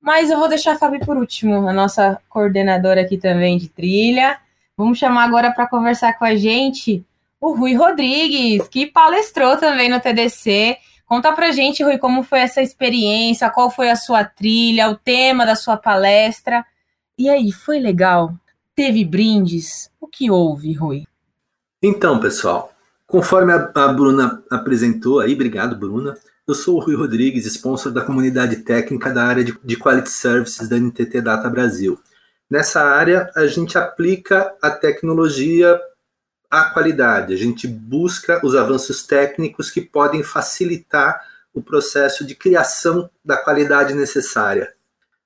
Mas 0.02 0.32
eu 0.32 0.40
vou 0.40 0.50
deixar 0.50 0.74
a 0.74 0.78
Fabi 0.78 1.00
por 1.00 1.16
último, 1.16 1.68
a 1.68 1.74
nossa 1.74 2.20
coordenadora 2.28 3.02
aqui 3.02 3.18
também 3.18 3.58
de 3.58 3.70
trilha. 3.70 4.40
Vamos 4.76 4.98
chamar 4.98 5.26
agora 5.26 5.52
para 5.52 5.68
conversar 5.68 6.18
com 6.18 6.26
a 6.26 6.36
gente 6.36 7.06
o 7.40 7.54
Rui 7.56 7.76
Rodrigues, 7.76 8.68
que 8.68 8.86
palestrou 8.86 9.58
também 9.58 9.90
no 9.90 10.00
TDC. 10.00 10.78
Conta 11.06 11.34
pra 11.34 11.52
gente, 11.52 11.84
Rui, 11.84 11.98
como 11.98 12.24
foi 12.24 12.40
essa 12.40 12.62
experiência, 12.62 13.50
qual 13.50 13.70
foi 13.70 13.90
a 13.90 13.96
sua 13.96 14.24
trilha, 14.24 14.90
o 14.90 14.96
tema 14.96 15.46
da 15.46 15.56
sua 15.56 15.76
palestra. 15.76 16.66
E 17.18 17.30
aí, 17.30 17.52
foi 17.52 17.80
legal? 17.80 18.34
Teve 18.76 19.04
brindes? 19.04 19.92
O 20.00 20.08
que 20.08 20.32
houve, 20.32 20.74
Rui? 20.74 21.04
Então, 21.82 22.20
pessoal, 22.20 22.72
conforme 23.06 23.52
a, 23.52 23.72
a 23.76 23.88
Bruna 23.90 24.44
apresentou 24.50 25.20
aí, 25.20 25.34
obrigado, 25.34 25.76
Bruna. 25.76 26.16
Eu 26.52 26.56
sou 26.56 26.76
o 26.76 26.80
Rui 26.82 26.96
Rodrigues, 26.98 27.46
sponsor 27.46 27.94
da 27.94 28.02
comunidade 28.02 28.58
técnica 28.58 29.10
da 29.10 29.24
área 29.24 29.42
de, 29.42 29.78
Quality 29.78 30.10
Services 30.10 30.68
da 30.68 30.76
NTT 30.78 31.22
Data 31.22 31.50
Brasil. 31.50 31.98
Nessa 32.50 32.84
área, 32.84 33.32
a 33.34 33.48
gente 33.48 33.78
aplica 33.78 34.54
a 34.62 34.70
tecnologia 34.70 35.80
à 36.50 36.66
qualidade, 36.66 37.34
a 37.34 37.38
gente 37.38 37.66
busca 37.66 38.46
os 38.46 38.54
avanços 38.54 39.08
técnicos 39.08 39.72
que 39.72 39.80
podem 39.80 40.24
facilitar 40.24 41.26
o 41.54 41.62
processo 41.62 42.26
de 42.26 42.36
criação 42.36 43.10
da 43.24 43.38
qualidade 43.38 43.94
necessária 43.94 44.74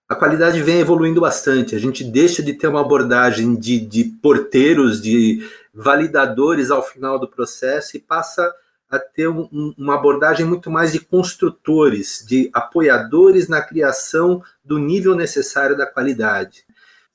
a 0.08 0.14
qualidade 0.14 0.62
vem 0.62 0.80
evoluindo 0.80 1.22
bastante. 1.22 1.76
A 1.76 1.80
gente 1.80 2.04
deixa 2.04 2.44
de 2.44 2.54
ter 2.54 2.68
uma 2.68 2.82
abordagem 2.82 3.56
de, 3.56 3.80
de 3.80 4.04
porteiros, 4.22 5.02
de 5.02 5.50
validadores 5.74 6.70
ao 6.70 6.84
final 6.84 7.18
do 7.18 7.28
processo 7.28 7.98
e 7.98 8.00
passa 8.00 8.44
a 8.44 8.54
ter 9.00 9.28
um, 9.28 9.74
uma 9.78 9.96
abordagem 9.96 10.46
muito 10.46 10.70
mais 10.70 10.92
de 10.92 11.00
construtores, 11.00 12.24
de 12.28 12.50
apoiadores 12.54 13.48
na 13.48 13.62
criação 13.62 14.42
do 14.64 14.78
nível 14.78 15.16
necessário 15.16 15.76
da 15.76 15.86
qualidade. 15.86 16.64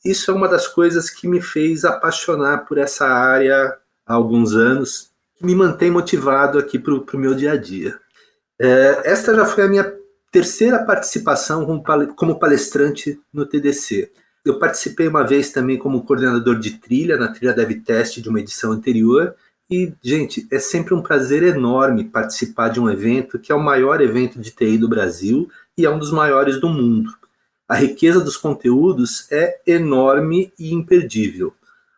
Isso 0.05 0.31
é 0.31 0.35
uma 0.35 0.49
das 0.49 0.67
coisas 0.67 1.11
que 1.11 1.29
me 1.29 1.41
fez 1.41 1.85
apaixonar 1.85 2.65
por 2.65 2.79
essa 2.79 3.07
área 3.07 3.77
há 4.07 4.15
alguns 4.15 4.55
anos, 4.55 5.11
que 5.37 5.45
me 5.45 5.55
mantém 5.55 5.91
motivado 5.91 6.59
aqui 6.59 6.79
para 6.79 6.95
o 6.95 7.07
meu 7.15 7.35
dia 7.35 7.53
a 7.53 7.57
dia. 7.57 7.99
É, 8.59 9.03
esta 9.05 9.35
já 9.35 9.47
foi 9.47 9.65
a 9.65 9.69
minha 9.69 9.95
terceira 10.31 10.85
participação 10.85 11.83
como 12.17 12.39
palestrante 12.39 13.21
no 13.33 13.47
TDC. 13.47 14.11
Eu 14.45 14.59
participei 14.59 15.07
uma 15.09 15.27
vez 15.27 15.51
também 15.51 15.79
como 15.79 16.05
coordenador 16.05 16.59
de 16.59 16.79
trilha, 16.79 17.17
na 17.17 17.29
trilha 17.29 17.53
Dev 17.53 17.73
Test 17.85 18.21
de 18.21 18.29
uma 18.29 18.41
edição 18.41 18.73
anterior. 18.73 19.35
E, 19.71 19.95
gente, 20.03 20.49
é 20.51 20.59
sempre 20.59 20.93
um 20.95 21.01
prazer 21.01 21.45
enorme 21.45 22.03
participar 22.03 22.71
de 22.71 22.81
um 22.81 22.91
evento 22.91 23.39
que 23.39 23.53
é 23.53 23.55
o 23.55 23.63
maior 23.63 24.01
evento 24.01 24.41
de 24.41 24.51
TI 24.51 24.77
do 24.77 24.89
Brasil 24.89 25.49
e 25.79 25.87
é 25.87 25.91
um 25.91 25.99
dos 25.99 26.11
maiores 26.11 26.61
do 26.61 26.69
mundo. 26.69 27.15
A 27.69 27.77
riqueza 27.77 28.21
dos 28.21 28.37
conteúdos 28.37 29.31
é 29.31 29.61
enorme 29.65 30.53
e 30.59 30.75
imperdível. 30.75 31.55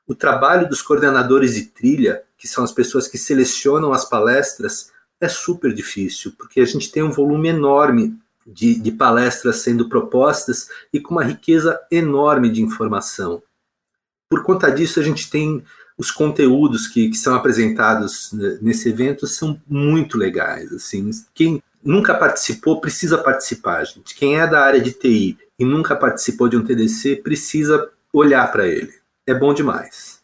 O 0.07 0.15
trabalho 0.15 0.69
dos 0.69 0.83
coordenadores 0.83 1.55
de 1.55 1.63
trilha, 1.63 2.23
que 2.37 2.47
são 2.47 2.63
as 2.63 2.73
pessoas 2.73 3.09
que 3.09 3.17
selecionam 3.17 3.91
as 3.91 4.05
palestras, 4.05 4.93
é 5.19 5.27
super 5.27 5.73
difícil, 5.73 6.35
porque 6.37 6.61
a 6.61 6.67
gente 6.67 6.93
tem 6.93 7.03
um 7.03 7.11
volume 7.11 7.49
enorme 7.49 8.15
de, 8.47 8.75
de 8.75 8.93
palestras 8.93 9.63
sendo 9.63 9.89
propostas 9.89 10.69
e 10.93 11.01
com 11.01 11.15
uma 11.15 11.25
riqueza 11.25 11.81
enorme 11.91 12.51
de 12.51 12.61
informação. 12.61 13.43
Por 14.29 14.43
conta 14.43 14.71
disso, 14.71 15.01
a 15.01 15.03
gente 15.03 15.31
tem 15.31 15.65
os 16.03 16.11
conteúdos 16.11 16.89
que, 16.89 17.11
que 17.11 17.17
são 17.17 17.33
apresentados 17.33 18.33
nesse 18.61 18.89
evento 18.89 19.25
são 19.25 19.63
muito 19.69 20.19
legais. 20.19 20.73
Assim, 20.73 21.09
quem 21.33 21.63
nunca 21.81 22.13
participou 22.13 22.81
precisa 22.81 23.17
participar, 23.19 23.85
gente. 23.85 24.13
Quem 24.17 24.41
é 24.41 24.45
da 24.45 24.65
área 24.65 24.81
de 24.81 24.91
TI 24.91 25.39
e 25.57 25.65
nunca 25.65 25.95
participou 25.95 26.49
de 26.49 26.57
um 26.57 26.65
TDC 26.65 27.21
precisa 27.23 27.89
olhar 28.13 28.51
para 28.51 28.67
ele. 28.67 28.93
É 29.25 29.33
bom 29.33 29.55
demais. 29.55 30.21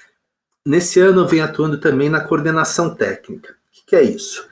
Nesse 0.67 0.99
ano 0.99 1.21
eu 1.21 1.29
venho 1.29 1.45
atuando 1.45 1.79
também 1.79 2.09
na 2.09 2.21
coordenação 2.21 2.93
técnica. 2.93 3.53
O 3.53 3.87
que 3.87 3.95
é 3.95 4.03
isso? 4.03 4.49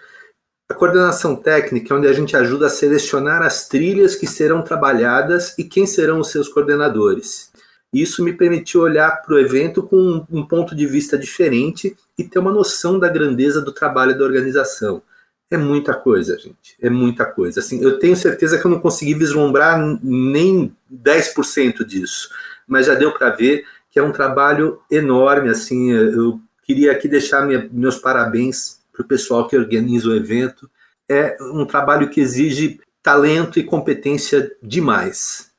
A 0.68 0.74
coordenação 0.74 1.34
técnica 1.34 1.92
é 1.92 1.96
onde 1.96 2.06
a 2.06 2.12
gente 2.12 2.36
ajuda 2.36 2.66
a 2.66 2.70
selecionar 2.70 3.42
as 3.42 3.66
trilhas 3.66 4.14
que 4.14 4.28
serão 4.28 4.62
trabalhadas 4.62 5.58
e 5.58 5.64
quem 5.64 5.86
serão 5.86 6.20
os 6.20 6.30
seus 6.30 6.48
coordenadores. 6.48 7.50
Isso 7.92 8.22
me 8.22 8.32
permitiu 8.32 8.82
olhar 8.82 9.22
para 9.22 9.34
o 9.34 9.38
evento 9.38 9.82
com 9.82 10.24
um 10.30 10.44
ponto 10.44 10.74
de 10.74 10.86
vista 10.86 11.16
diferente 11.16 11.96
e 12.18 12.24
ter 12.24 12.38
uma 12.38 12.52
noção 12.52 12.98
da 12.98 13.08
grandeza 13.08 13.60
do 13.60 13.72
trabalho 13.72 14.18
da 14.18 14.24
organização. 14.24 15.02
É 15.50 15.56
muita 15.56 15.94
coisa, 15.94 16.36
gente. 16.36 16.76
É 16.80 16.90
muita 16.90 17.24
coisa. 17.24 17.60
Assim, 17.60 17.80
eu 17.82 17.98
tenho 17.98 18.16
certeza 18.16 18.58
que 18.58 18.66
eu 18.66 18.70
não 18.70 18.80
consegui 18.80 19.14
vislumbrar 19.14 19.78
nem 20.02 20.74
10% 20.92 21.84
disso, 21.84 22.30
mas 22.66 22.86
já 22.86 22.94
deu 22.94 23.12
para 23.12 23.30
ver 23.30 23.64
que 23.90 23.98
é 23.98 24.02
um 24.02 24.12
trabalho 24.12 24.80
enorme. 24.90 25.48
Assim, 25.48 25.92
eu 25.92 26.40
queria 26.64 26.92
aqui 26.92 27.06
deixar 27.06 27.46
minha, 27.46 27.68
meus 27.70 27.96
parabéns 27.96 28.80
para 28.92 29.02
o 29.02 29.08
pessoal 29.08 29.46
que 29.46 29.56
organiza 29.56 30.08
o 30.08 30.16
evento. 30.16 30.68
É 31.08 31.36
um 31.40 31.64
trabalho 31.64 32.10
que 32.10 32.20
exige 32.20 32.80
talento 33.02 33.60
e 33.60 33.64
competência 33.64 34.50
demais. 34.60 35.52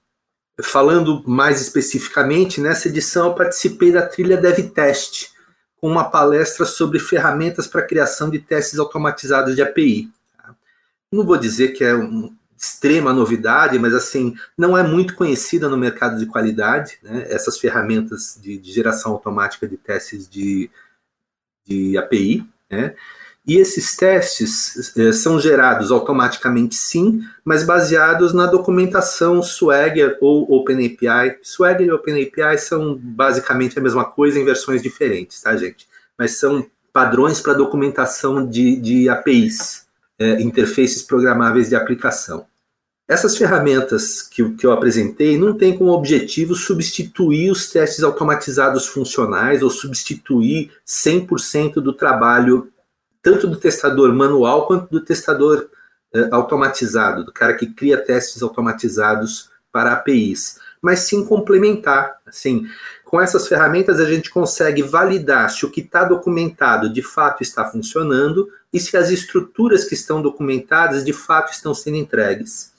Falando 0.64 1.24
mais 1.28 1.62
especificamente, 1.62 2.60
nessa 2.60 2.88
edição 2.88 3.28
eu 3.28 3.36
participei 3.36 3.92
da 3.92 4.02
trilha 4.02 4.38
DevTest, 4.38 5.32
com 5.80 5.88
uma 5.88 6.10
palestra 6.10 6.66
sobre 6.66 7.00
ferramentas 7.00 7.68
para 7.68 7.86
criação 7.86 8.30
de 8.30 8.40
testes 8.40 8.80
automatizados 8.80 9.56
de 9.56 9.62
API. 9.62 10.12
Não 11.12 11.24
vou 11.24 11.38
dizer 11.38 11.70
que 11.70 11.84
é 11.84 11.94
uma 11.94 12.32
extrema 12.58 13.14
novidade, 13.14 13.78
mas 13.78 13.94
assim 13.94 14.36
não 14.58 14.76
é 14.76 14.82
muito 14.82 15.16
conhecida 15.16 15.70
no 15.70 15.78
mercado 15.78 16.18
de 16.18 16.26
qualidade, 16.26 16.98
né? 17.04 17.28
essas 17.30 17.60
ferramentas 17.60 18.38
de, 18.42 18.58
de 18.58 18.72
geração 18.72 19.12
automática 19.12 19.68
de 19.68 19.78
testes 19.78 20.28
de, 20.28 20.70
de 21.66 21.96
API. 21.98 22.44
Né? 22.70 22.96
E 23.48 23.56
esses 23.60 23.96
testes 23.96 24.94
eh, 24.98 25.14
são 25.14 25.40
gerados 25.40 25.90
automaticamente 25.90 26.76
sim, 26.76 27.22
mas 27.46 27.64
baseados 27.64 28.34
na 28.34 28.46
documentação 28.46 29.42
Swagger 29.42 30.18
ou 30.20 30.52
OpenAPI. 30.54 31.40
Swagger 31.42 31.88
e 31.88 31.92
OpenAPI 31.92 32.58
são 32.58 33.00
basicamente 33.02 33.80
a 33.80 33.82
mesma 33.82 34.04
coisa 34.04 34.38
em 34.38 34.44
versões 34.44 34.84
diferentes, 34.84 35.42
tá, 35.42 35.56
gente? 35.56 35.88
Mas 36.18 36.32
são 36.32 36.66
padrões 36.92 37.40
para 37.40 37.54
documentação 37.54 38.46
de, 38.46 38.76
de 38.76 39.08
APIs, 39.08 39.86
eh, 40.20 40.42
interfaces 40.42 41.02
programáveis 41.02 41.70
de 41.70 41.76
aplicação. 41.78 42.46
Essas 43.08 43.38
ferramentas 43.38 44.22
que, 44.22 44.44
que 44.56 44.66
eu 44.66 44.74
apresentei 44.74 45.38
não 45.38 45.54
têm 45.58 45.78
como 45.78 45.92
objetivo 45.92 46.54
substituir 46.54 47.50
os 47.50 47.70
testes 47.70 48.04
automatizados 48.04 48.88
funcionais 48.88 49.64
ou 49.64 49.70
substituir 49.70 50.72
100% 50.86 51.76
do 51.76 51.94
trabalho 51.94 52.70
tanto 53.28 53.46
do 53.46 53.58
testador 53.58 54.14
manual 54.14 54.68
quanto 54.68 54.90
do 54.90 55.04
testador 55.04 55.70
eh, 56.14 56.30
automatizado, 56.32 57.26
do 57.26 57.34
cara 57.34 57.56
que 57.56 57.68
cria 57.68 57.98
testes 57.98 58.42
automatizados 58.42 59.50
para 59.70 59.92
APIs, 59.92 60.58
mas 60.82 61.00
sim 61.00 61.26
complementar. 61.26 62.20
Assim, 62.26 62.66
com 63.04 63.20
essas 63.20 63.46
ferramentas 63.46 64.00
a 64.00 64.06
gente 64.06 64.30
consegue 64.30 64.82
validar 64.82 65.50
se 65.50 65.66
o 65.66 65.70
que 65.70 65.82
está 65.82 66.06
documentado 66.06 66.90
de 66.90 67.02
fato 67.02 67.44
está 67.44 67.66
funcionando 67.66 68.48
e 68.72 68.80
se 68.80 68.96
as 68.96 69.10
estruturas 69.10 69.84
que 69.84 69.94
estão 69.94 70.22
documentadas 70.22 71.04
de 71.04 71.12
fato 71.12 71.52
estão 71.52 71.74
sendo 71.74 71.98
entregues. 71.98 72.72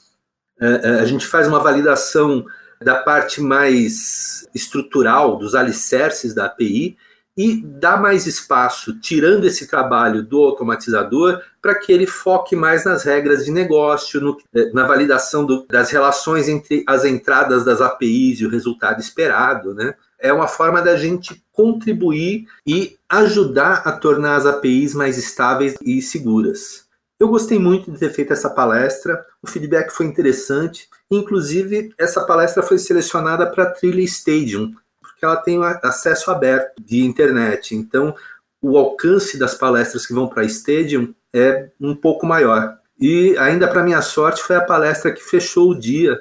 Eh, 0.58 1.00
a 1.02 1.04
gente 1.04 1.26
faz 1.26 1.46
uma 1.46 1.60
validação 1.60 2.46
da 2.80 2.94
parte 2.94 3.42
mais 3.42 4.48
estrutural, 4.54 5.36
dos 5.36 5.54
alicerces 5.54 6.32
da 6.32 6.46
API, 6.46 6.96
e 7.38 7.62
dá 7.64 7.96
mais 7.96 8.26
espaço, 8.26 8.98
tirando 8.98 9.44
esse 9.44 9.68
trabalho 9.68 10.24
do 10.24 10.38
automatizador, 10.38 11.40
para 11.62 11.76
que 11.76 11.92
ele 11.92 12.04
foque 12.04 12.56
mais 12.56 12.84
nas 12.84 13.04
regras 13.04 13.44
de 13.44 13.52
negócio, 13.52 14.20
no, 14.20 14.36
eh, 14.52 14.72
na 14.74 14.84
validação 14.84 15.46
do, 15.46 15.64
das 15.68 15.92
relações 15.92 16.48
entre 16.48 16.82
as 16.84 17.04
entradas 17.04 17.64
das 17.64 17.80
APIs 17.80 18.40
e 18.40 18.46
o 18.46 18.50
resultado 18.50 18.98
esperado. 19.00 19.72
Né? 19.72 19.94
É 20.18 20.32
uma 20.32 20.48
forma 20.48 20.82
da 20.82 20.96
gente 20.96 21.40
contribuir 21.52 22.46
e 22.66 22.96
ajudar 23.08 23.82
a 23.84 23.92
tornar 23.92 24.34
as 24.34 24.44
APIs 24.44 24.92
mais 24.92 25.16
estáveis 25.16 25.76
e 25.80 26.02
seguras. 26.02 26.88
Eu 27.20 27.28
gostei 27.28 27.58
muito 27.58 27.92
de 27.92 27.98
ter 27.98 28.10
feito 28.10 28.32
essa 28.32 28.50
palestra, 28.50 29.24
o 29.40 29.46
feedback 29.48 29.90
foi 29.90 30.06
interessante, 30.06 30.88
inclusive 31.08 31.92
essa 31.96 32.24
palestra 32.24 32.64
foi 32.64 32.78
selecionada 32.78 33.46
para 33.46 33.64
a 33.64 33.70
Trilha 33.70 34.02
Stadium, 34.02 34.72
que 35.18 35.24
ela 35.24 35.36
tem 35.36 35.58
acesso 35.82 36.30
aberto 36.30 36.80
de 36.80 37.04
internet. 37.04 37.74
Então, 37.74 38.14
o 38.62 38.76
alcance 38.78 39.38
das 39.38 39.54
palestras 39.54 40.06
que 40.06 40.14
vão 40.14 40.28
para 40.28 40.44
Stadium 40.44 41.14
é 41.34 41.68
um 41.80 41.94
pouco 41.94 42.26
maior. 42.26 42.78
E 43.00 43.36
ainda 43.38 43.68
para 43.68 43.82
minha 43.82 44.02
sorte 44.02 44.42
foi 44.42 44.56
a 44.56 44.60
palestra 44.60 45.12
que 45.12 45.22
fechou 45.22 45.70
o 45.70 45.78
dia, 45.78 46.18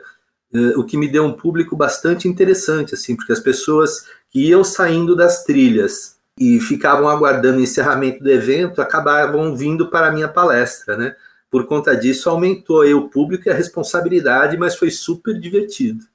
eh, 0.54 0.74
o 0.78 0.84
que 0.84 0.98
me 0.98 1.08
deu 1.08 1.24
um 1.24 1.34
público 1.34 1.76
bastante 1.76 2.28
interessante, 2.28 2.94
assim, 2.94 3.16
porque 3.16 3.32
as 3.32 3.40
pessoas 3.40 4.06
que 4.30 4.50
iam 4.50 4.64
saindo 4.64 5.16
das 5.16 5.44
trilhas 5.44 6.18
e 6.40 6.60
ficavam 6.60 7.08
aguardando 7.08 7.58
o 7.58 7.64
encerramento 7.64 8.24
do 8.24 8.30
evento 8.30 8.82
acabavam 8.82 9.56
vindo 9.56 9.90
para 9.90 10.08
a 10.08 10.12
minha 10.12 10.28
palestra, 10.28 10.96
né? 10.96 11.16
Por 11.50 11.66
conta 11.66 11.96
disso 11.96 12.30
aumentou 12.30 12.82
aí 12.82 12.94
o 12.94 13.10
público 13.10 13.48
e 13.48 13.52
a 13.52 13.56
responsabilidade, 13.56 14.58
mas 14.58 14.76
foi 14.76 14.92
super 14.92 15.40
divertido. 15.40 16.06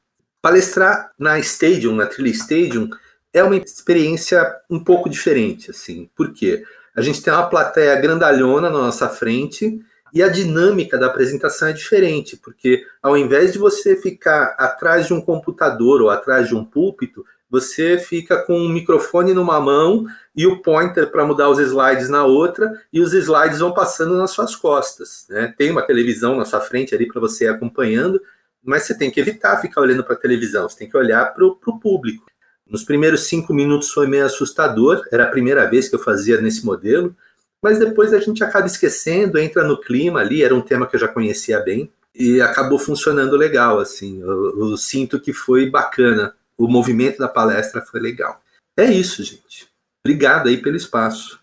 Palestrar 0.43 1.13
na 1.17 1.39
Stadium, 1.39 1.95
na 1.95 2.07
Trilha 2.07 2.31
Stadium, 2.31 2.91
é 3.33 3.45
uma 3.45 3.57
experiência 3.57 4.45
um 4.69 4.83
pouco 4.83 5.09
diferente, 5.09 5.71
assim. 5.71 6.11
Por 6.17 6.33
quê? 6.33 6.65
A 6.95 7.01
gente 7.01 7.23
tem 7.23 7.33
uma 7.33 7.49
plateia 7.49 7.95
grandalhona 8.01 8.69
na 8.69 8.79
nossa 8.79 9.09
frente 9.09 9.81
e 10.13 10.23
a 10.23 10.29
dinâmica 10.29 10.99
da 10.99 11.07
apresentação 11.07 11.69
é 11.69 11.73
diferente, 11.73 12.37
porque 12.37 12.85
ao 13.03 13.17
invés 13.17 13.53
de 13.53 13.59
você 13.59 13.97
ficar 13.97 14.55
atrás 14.59 15.07
de 15.07 15.15
um 15.15 15.21
computador 15.21 16.03
ou 16.03 16.11
atrás 16.11 16.49
de 16.49 16.55
um 16.55 16.65
púlpito, 16.65 17.25
você 17.49 17.99
fica 17.99 18.39
com 18.43 18.59
um 18.59 18.69
microfone 18.69 19.33
numa 19.33 19.61
mão 19.61 20.07
e 20.35 20.47
o 20.47 20.61
pointer 20.61 21.11
para 21.11 21.25
mudar 21.25 21.51
os 21.51 21.59
slides 21.59 22.09
na 22.09 22.25
outra, 22.25 22.81
e 22.93 23.01
os 23.01 23.13
slides 23.13 23.59
vão 23.59 23.73
passando 23.73 24.17
nas 24.17 24.31
suas 24.31 24.57
costas. 24.57 25.27
Né? 25.29 25.55
Tem 25.57 25.71
uma 25.71 25.83
televisão 25.83 26.35
na 26.35 26.47
sua 26.47 26.61
frente 26.61 26.95
ali 26.95 27.07
para 27.07 27.21
você 27.21 27.45
ir 27.45 27.49
acompanhando, 27.49 28.21
mas 28.63 28.85
você 28.85 28.97
tem 28.97 29.11
que 29.11 29.21
evitar 29.21 29.61
ficar 29.61 29.81
olhando 29.81 30.05
para 30.05 30.15
a 30.15 30.19
televisão, 30.19 30.69
você 30.69 30.79
tem 30.79 30.89
que 30.89 30.97
olhar 30.97 31.35
para 31.35 31.45
o 31.45 31.81
público. 31.81 32.27
Nos 32.69 32.85
primeiros 32.85 33.25
cinco 33.25 33.53
minutos 33.53 33.91
foi 33.91 34.07
meio 34.07 34.25
assustador, 34.25 35.07
era 35.11 35.25
a 35.25 35.31
primeira 35.31 35.69
vez 35.69 35.89
que 35.89 35.95
eu 35.95 35.99
fazia 35.99 36.41
nesse 36.41 36.65
modelo, 36.65 37.15
mas 37.63 37.79
depois 37.79 38.13
a 38.13 38.21
gente 38.21 38.43
acaba 38.43 38.67
esquecendo, 38.67 39.39
entra 39.39 39.63
no 39.63 39.81
clima 39.81 40.21
ali, 40.21 40.43
era 40.43 40.55
um 40.55 40.61
tema 40.61 40.87
que 40.87 40.97
eu 40.97 41.01
já 41.01 41.09
conhecia 41.09 41.61
bem, 41.61 41.91
e 42.15 42.41
acabou 42.41 42.79
funcionando 42.79 43.37
legal, 43.37 43.79
assim, 43.79 44.21
eu, 44.21 44.71
eu 44.71 44.77
sinto 44.77 45.21
que 45.21 45.33
foi 45.33 45.69
bacana, 45.71 46.35
o 46.59 46.69
movimento 46.69 47.19
da 47.19 47.29
palestra 47.29 47.81
foi 47.83 48.01
legal. 48.01 48.41
É 48.77 48.85
isso, 48.85 49.23
gente. 49.23 49.67
Obrigado 50.05 50.49
aí 50.49 50.57
pelo 50.59 50.77
espaço. 50.77 51.41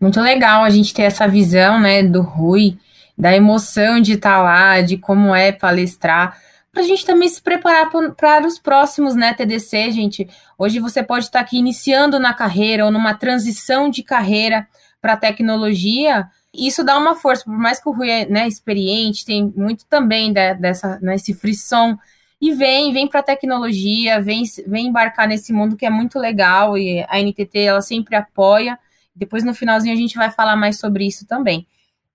Muito 0.00 0.20
legal 0.20 0.62
a 0.62 0.70
gente 0.70 0.92
ter 0.92 1.02
essa 1.02 1.26
visão, 1.26 1.80
né, 1.80 2.02
do 2.02 2.20
Rui, 2.20 2.76
da 3.16 3.34
emoção 3.34 4.00
de 4.00 4.14
estar 4.14 4.36
tá 4.36 4.42
lá, 4.42 4.80
de 4.80 4.98
como 4.98 5.34
é 5.34 5.52
palestrar, 5.52 6.38
para 6.76 6.82
a 6.82 6.86
gente 6.86 7.06
também 7.06 7.26
se 7.26 7.40
preparar 7.40 7.90
para 8.14 8.46
os 8.46 8.58
próximos, 8.58 9.14
né, 9.14 9.32
TDC, 9.32 9.90
gente. 9.92 10.28
Hoje 10.58 10.78
você 10.78 11.02
pode 11.02 11.24
estar 11.24 11.38
tá 11.38 11.44
aqui 11.44 11.56
iniciando 11.56 12.20
na 12.20 12.34
carreira 12.34 12.84
ou 12.84 12.90
numa 12.90 13.14
transição 13.14 13.88
de 13.88 14.02
carreira 14.02 14.68
para 15.00 15.16
tecnologia. 15.16 16.28
Isso 16.52 16.84
dá 16.84 16.98
uma 16.98 17.14
força, 17.14 17.44
por 17.44 17.56
mais 17.56 17.80
que 17.80 17.88
o 17.88 17.92
Rui 17.92 18.10
é 18.10 18.26
né, 18.26 18.46
experiente, 18.46 19.24
tem 19.24 19.50
muito 19.56 19.86
também 19.86 20.30
de, 20.30 20.52
dessa, 20.52 20.98
nesse 21.00 21.32
né, 21.32 21.38
frisson. 21.38 21.96
E 22.38 22.52
vem, 22.52 22.92
vem 22.92 23.08
para 23.08 23.20
a 23.20 23.22
tecnologia, 23.22 24.20
vem, 24.20 24.42
vem 24.66 24.88
embarcar 24.88 25.26
nesse 25.26 25.54
mundo 25.54 25.76
que 25.76 25.86
é 25.86 25.90
muito 25.90 26.18
legal 26.18 26.76
e 26.76 27.02
a 27.08 27.18
NTT 27.18 27.58
ela 27.58 27.80
sempre 27.80 28.16
apoia. 28.16 28.78
Depois 29.14 29.42
no 29.42 29.54
finalzinho 29.54 29.94
a 29.94 29.98
gente 29.98 30.18
vai 30.18 30.30
falar 30.30 30.56
mais 30.56 30.78
sobre 30.78 31.06
isso 31.06 31.26
também. 31.26 31.66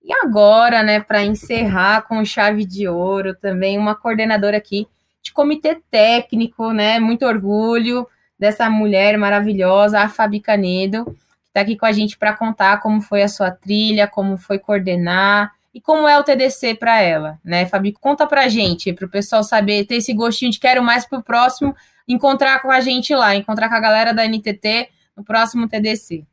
E 0.04 0.12
agora, 0.12 0.82
né, 0.82 1.00
para 1.00 1.22
encerrar 1.22 2.02
com 2.02 2.24
chave 2.24 2.64
de 2.64 2.88
ouro, 2.88 3.34
também 3.34 3.78
uma 3.78 3.94
coordenadora 3.94 4.56
aqui 4.56 4.88
de 5.22 5.32
comitê 5.32 5.80
técnico, 5.90 6.72
né? 6.72 6.98
Muito 6.98 7.24
orgulho 7.24 8.06
dessa 8.36 8.68
mulher 8.68 9.16
maravilhosa, 9.16 10.00
a 10.00 10.08
Fabi 10.08 10.40
Canedo, 10.40 11.04
que 11.04 11.48
está 11.48 11.60
aqui 11.60 11.76
com 11.76 11.86
a 11.86 11.92
gente 11.92 12.18
para 12.18 12.32
contar 12.32 12.80
como 12.80 13.00
foi 13.00 13.22
a 13.22 13.28
sua 13.28 13.52
trilha, 13.52 14.08
como 14.08 14.36
foi 14.36 14.58
coordenar 14.58 15.52
e 15.72 15.80
como 15.80 16.08
é 16.08 16.18
o 16.18 16.24
TDC 16.24 16.74
para 16.74 17.00
ela, 17.00 17.38
né? 17.44 17.66
Fabi, 17.66 17.92
conta 17.92 18.26
para 18.26 18.42
a 18.42 18.48
gente, 18.48 18.92
para 18.92 19.06
o 19.06 19.10
pessoal 19.10 19.44
saber, 19.44 19.86
ter 19.86 19.96
esse 19.96 20.12
gostinho 20.12 20.50
de 20.50 20.58
quero 20.58 20.82
mais 20.82 21.06
para 21.06 21.20
o 21.20 21.22
próximo, 21.22 21.74
encontrar 22.08 22.60
com 22.60 22.70
a 22.70 22.80
gente 22.80 23.14
lá, 23.14 23.36
encontrar 23.36 23.68
com 23.68 23.76
a 23.76 23.80
galera 23.80 24.12
da 24.12 24.26
NTT 24.26 24.88
no 25.16 25.24
próximo 25.24 25.68
TDC. 25.68 26.24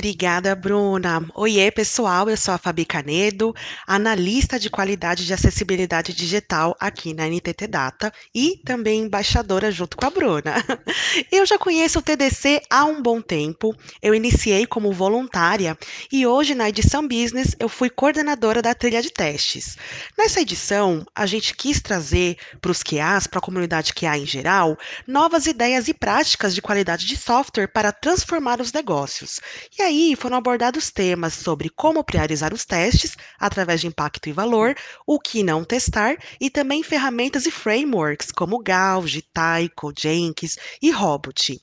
Obrigada, 0.00 0.54
Bruna. 0.54 1.22
Oiê, 1.34 1.70
pessoal. 1.70 2.30
Eu 2.30 2.36
sou 2.38 2.54
a 2.54 2.58
Fabi 2.58 2.86
Canedo, 2.86 3.54
analista 3.86 4.58
de 4.58 4.70
qualidade 4.70 5.26
de 5.26 5.34
acessibilidade 5.34 6.14
digital 6.14 6.74
aqui 6.80 7.12
na 7.12 7.28
NTT 7.28 7.66
Data 7.66 8.10
e 8.34 8.56
também 8.64 9.02
embaixadora 9.02 9.70
junto 9.70 9.98
com 9.98 10.06
a 10.06 10.10
Bruna. 10.10 10.54
Eu 11.30 11.44
já 11.44 11.58
conheço 11.58 11.98
o 11.98 12.02
TDC 12.02 12.62
há 12.70 12.86
um 12.86 13.02
bom 13.02 13.20
tempo. 13.20 13.76
Eu 14.00 14.14
iniciei 14.14 14.64
como 14.66 14.90
voluntária 14.90 15.76
e 16.10 16.26
hoje 16.26 16.54
na 16.54 16.70
edição 16.70 17.06
Business 17.06 17.54
eu 17.58 17.68
fui 17.68 17.90
coordenadora 17.90 18.62
da 18.62 18.74
trilha 18.74 19.02
de 19.02 19.10
testes. 19.10 19.76
Nessa 20.16 20.40
edição, 20.40 21.04
a 21.14 21.26
gente 21.26 21.54
quis 21.54 21.78
trazer 21.78 22.38
para 22.58 22.70
os 22.70 22.82
QAs, 22.82 23.26
para 23.26 23.38
a 23.38 23.42
comunidade 23.42 23.92
QA 23.92 24.16
em 24.16 24.24
geral, 24.24 24.78
novas 25.06 25.44
ideias 25.44 25.88
e 25.88 25.94
práticas 25.94 26.54
de 26.54 26.62
qualidade 26.62 27.06
de 27.06 27.18
software 27.18 27.68
para 27.68 27.92
transformar 27.92 28.62
os 28.62 28.72
negócios. 28.72 29.40
E 29.78 29.82
aí 29.82 29.89
foram 30.16 30.36
abordados 30.36 30.90
temas 30.90 31.34
sobre 31.34 31.68
como 31.68 32.04
priorizar 32.04 32.54
os 32.54 32.64
testes 32.64 33.16
através 33.38 33.80
de 33.80 33.88
impacto 33.88 34.28
e 34.28 34.32
valor, 34.32 34.76
o 35.06 35.18
que 35.18 35.42
não 35.42 35.64
testar 35.64 36.16
e 36.40 36.48
também 36.48 36.82
ferramentas 36.82 37.44
e 37.44 37.50
frameworks 37.50 38.30
como 38.30 38.62
Gauge, 38.62 39.22
Taiko, 39.32 39.92
Jenkins 39.98 40.56
e 40.80 40.90
Robot. 40.90 41.60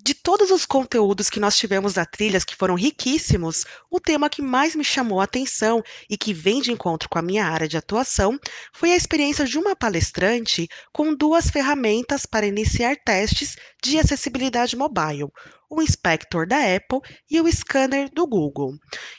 De 0.00 0.14
todos 0.14 0.50
os 0.50 0.64
conteúdos 0.64 1.28
que 1.28 1.40
nós 1.40 1.56
tivemos 1.56 1.94
da 1.94 2.04
Trilhas, 2.06 2.44
que 2.44 2.54
foram 2.54 2.76
riquíssimos, 2.76 3.64
o 3.90 3.98
tema 3.98 4.30
que 4.30 4.40
mais 4.40 4.76
me 4.76 4.84
chamou 4.84 5.20
a 5.20 5.24
atenção 5.24 5.82
e 6.08 6.16
que 6.16 6.32
vem 6.32 6.60
de 6.60 6.70
encontro 6.70 7.08
com 7.08 7.18
a 7.18 7.22
minha 7.22 7.44
área 7.44 7.66
de 7.66 7.76
atuação 7.76 8.38
foi 8.72 8.92
a 8.92 8.96
experiência 8.96 9.44
de 9.44 9.58
uma 9.58 9.74
palestrante 9.74 10.68
com 10.92 11.14
duas 11.14 11.50
ferramentas 11.50 12.26
para 12.26 12.46
iniciar 12.46 12.96
testes 13.04 13.56
de 13.82 13.98
acessibilidade 13.98 14.76
mobile, 14.76 15.32
o 15.70 15.82
inspector 15.82 16.46
da 16.46 16.56
Apple 16.56 17.00
e 17.30 17.40
o 17.40 17.50
scanner 17.52 18.10
do 18.10 18.26
Google. 18.26 18.74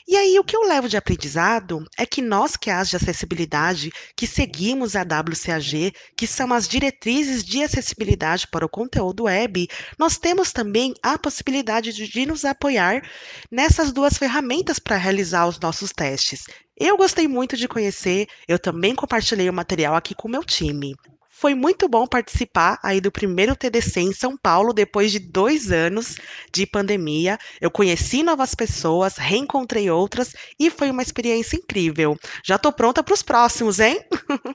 E 0.06 0.16
aí 0.16 0.38
o 0.38 0.44
que 0.44 0.56
eu 0.56 0.66
levo 0.66 0.88
de 0.88 0.96
aprendizado 0.96 1.84
é 1.96 2.04
que 2.04 2.20
nós 2.20 2.56
que 2.56 2.70
as 2.70 2.88
de 2.88 2.96
acessibilidade, 2.96 3.92
que 4.16 4.26
seguimos 4.26 4.96
a 4.96 5.02
WCAG, 5.02 5.92
que 6.16 6.26
são 6.26 6.52
as 6.52 6.66
diretrizes 6.66 7.44
de 7.44 7.62
acessibilidade 7.62 8.48
para 8.48 8.66
o 8.66 8.68
conteúdo 8.68 9.24
web, 9.24 9.68
nós 9.98 10.18
temos 10.18 10.52
também 10.52 10.94
a 11.02 11.18
possibilidade 11.18 11.92
de, 11.92 12.08
de 12.08 12.26
nos 12.26 12.44
apoiar 12.44 13.02
nessas 13.50 13.92
duas 13.92 14.18
ferramentas 14.18 14.78
para 14.78 14.96
realizar 14.96 15.46
os 15.46 15.58
nossos 15.58 15.92
testes. 15.92 16.44
Eu 16.76 16.96
gostei 16.96 17.28
muito 17.28 17.56
de 17.56 17.68
conhecer, 17.68 18.26
eu 18.48 18.58
também 18.58 18.94
compartilhei 18.94 19.48
o 19.48 19.52
material 19.52 19.94
aqui 19.94 20.14
com 20.14 20.26
o 20.26 20.30
meu 20.30 20.42
time. 20.42 20.94
Foi 21.40 21.54
muito 21.54 21.88
bom 21.88 22.06
participar 22.06 22.78
aí 22.82 23.00
do 23.00 23.10
primeiro 23.10 23.56
TDC 23.56 23.98
em 23.98 24.12
São 24.12 24.36
Paulo 24.36 24.74
depois 24.74 25.10
de 25.10 25.18
dois 25.18 25.72
anos 25.72 26.16
de 26.52 26.66
pandemia. 26.66 27.38
Eu 27.58 27.70
conheci 27.70 28.22
novas 28.22 28.54
pessoas, 28.54 29.16
reencontrei 29.16 29.90
outras 29.90 30.34
e 30.58 30.68
foi 30.68 30.90
uma 30.90 31.00
experiência 31.00 31.56
incrível. 31.56 32.14
Já 32.44 32.56
estou 32.56 32.70
pronta 32.70 33.02
para 33.02 33.14
os 33.14 33.22
próximos, 33.22 33.80
hein? 33.80 34.04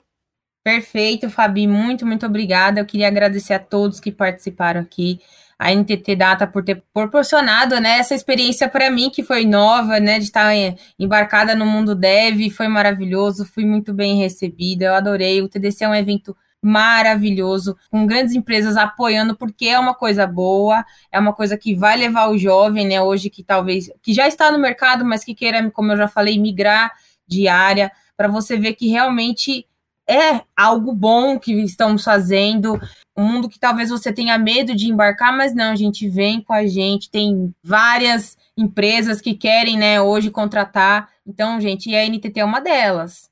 Perfeito, 0.62 1.28
Fabi. 1.28 1.66
Muito, 1.66 2.06
muito 2.06 2.24
obrigada. 2.24 2.78
Eu 2.78 2.86
queria 2.86 3.08
agradecer 3.08 3.54
a 3.54 3.58
todos 3.58 3.98
que 3.98 4.12
participaram 4.12 4.82
aqui 4.82 5.18
a 5.58 5.74
NTT 5.74 6.14
Data 6.14 6.46
por 6.46 6.62
ter 6.62 6.84
proporcionado 6.94 7.80
né, 7.80 7.98
essa 7.98 8.14
experiência 8.14 8.68
para 8.68 8.92
mim, 8.92 9.10
que 9.10 9.24
foi 9.24 9.44
nova, 9.44 9.98
né, 9.98 10.20
de 10.20 10.26
estar 10.26 10.52
embarcada 10.96 11.52
no 11.56 11.66
mundo 11.66 11.96
dev, 11.96 12.48
foi 12.50 12.68
maravilhoso, 12.68 13.44
fui 13.44 13.64
muito 13.64 13.92
bem 13.92 14.18
recebida, 14.18 14.84
eu 14.84 14.94
adorei. 14.94 15.42
O 15.42 15.48
TDC 15.48 15.82
é 15.82 15.88
um 15.88 15.94
evento 15.94 16.36
maravilhoso, 16.66 17.76
com 17.90 18.04
grandes 18.04 18.34
empresas 18.34 18.76
apoiando, 18.76 19.36
porque 19.36 19.66
é 19.68 19.78
uma 19.78 19.94
coisa 19.94 20.26
boa, 20.26 20.84
é 21.12 21.18
uma 21.18 21.32
coisa 21.32 21.56
que 21.56 21.76
vai 21.76 21.96
levar 21.96 22.28
o 22.28 22.36
jovem, 22.36 22.86
né, 22.88 23.00
hoje 23.00 23.30
que 23.30 23.44
talvez, 23.44 23.88
que 24.02 24.12
já 24.12 24.26
está 24.26 24.50
no 24.50 24.58
mercado, 24.58 25.04
mas 25.04 25.24
que 25.24 25.34
queira, 25.34 25.70
como 25.70 25.92
eu 25.92 25.96
já 25.96 26.08
falei, 26.08 26.38
migrar 26.38 26.92
de 27.26 27.46
área, 27.46 27.92
para 28.16 28.26
você 28.26 28.56
ver 28.56 28.74
que 28.74 28.88
realmente 28.88 29.64
é 30.08 30.42
algo 30.56 30.92
bom 30.92 31.38
que 31.38 31.52
estamos 31.62 32.02
fazendo, 32.02 32.80
um 33.16 33.24
mundo 33.24 33.48
que 33.48 33.58
talvez 33.58 33.90
você 33.90 34.12
tenha 34.12 34.36
medo 34.36 34.74
de 34.74 34.90
embarcar, 34.90 35.36
mas 35.36 35.54
não, 35.54 35.70
a 35.70 35.76
gente 35.76 36.08
vem 36.08 36.40
com 36.40 36.52
a 36.52 36.66
gente, 36.66 37.10
tem 37.10 37.54
várias 37.62 38.36
empresas 38.56 39.20
que 39.20 39.34
querem, 39.34 39.78
né, 39.78 40.00
hoje 40.00 40.30
contratar, 40.30 41.08
então, 41.24 41.60
gente, 41.60 41.90
e 41.90 41.96
a 41.96 42.04
NTT 42.04 42.40
é 42.40 42.44
uma 42.44 42.60
delas. 42.60 43.30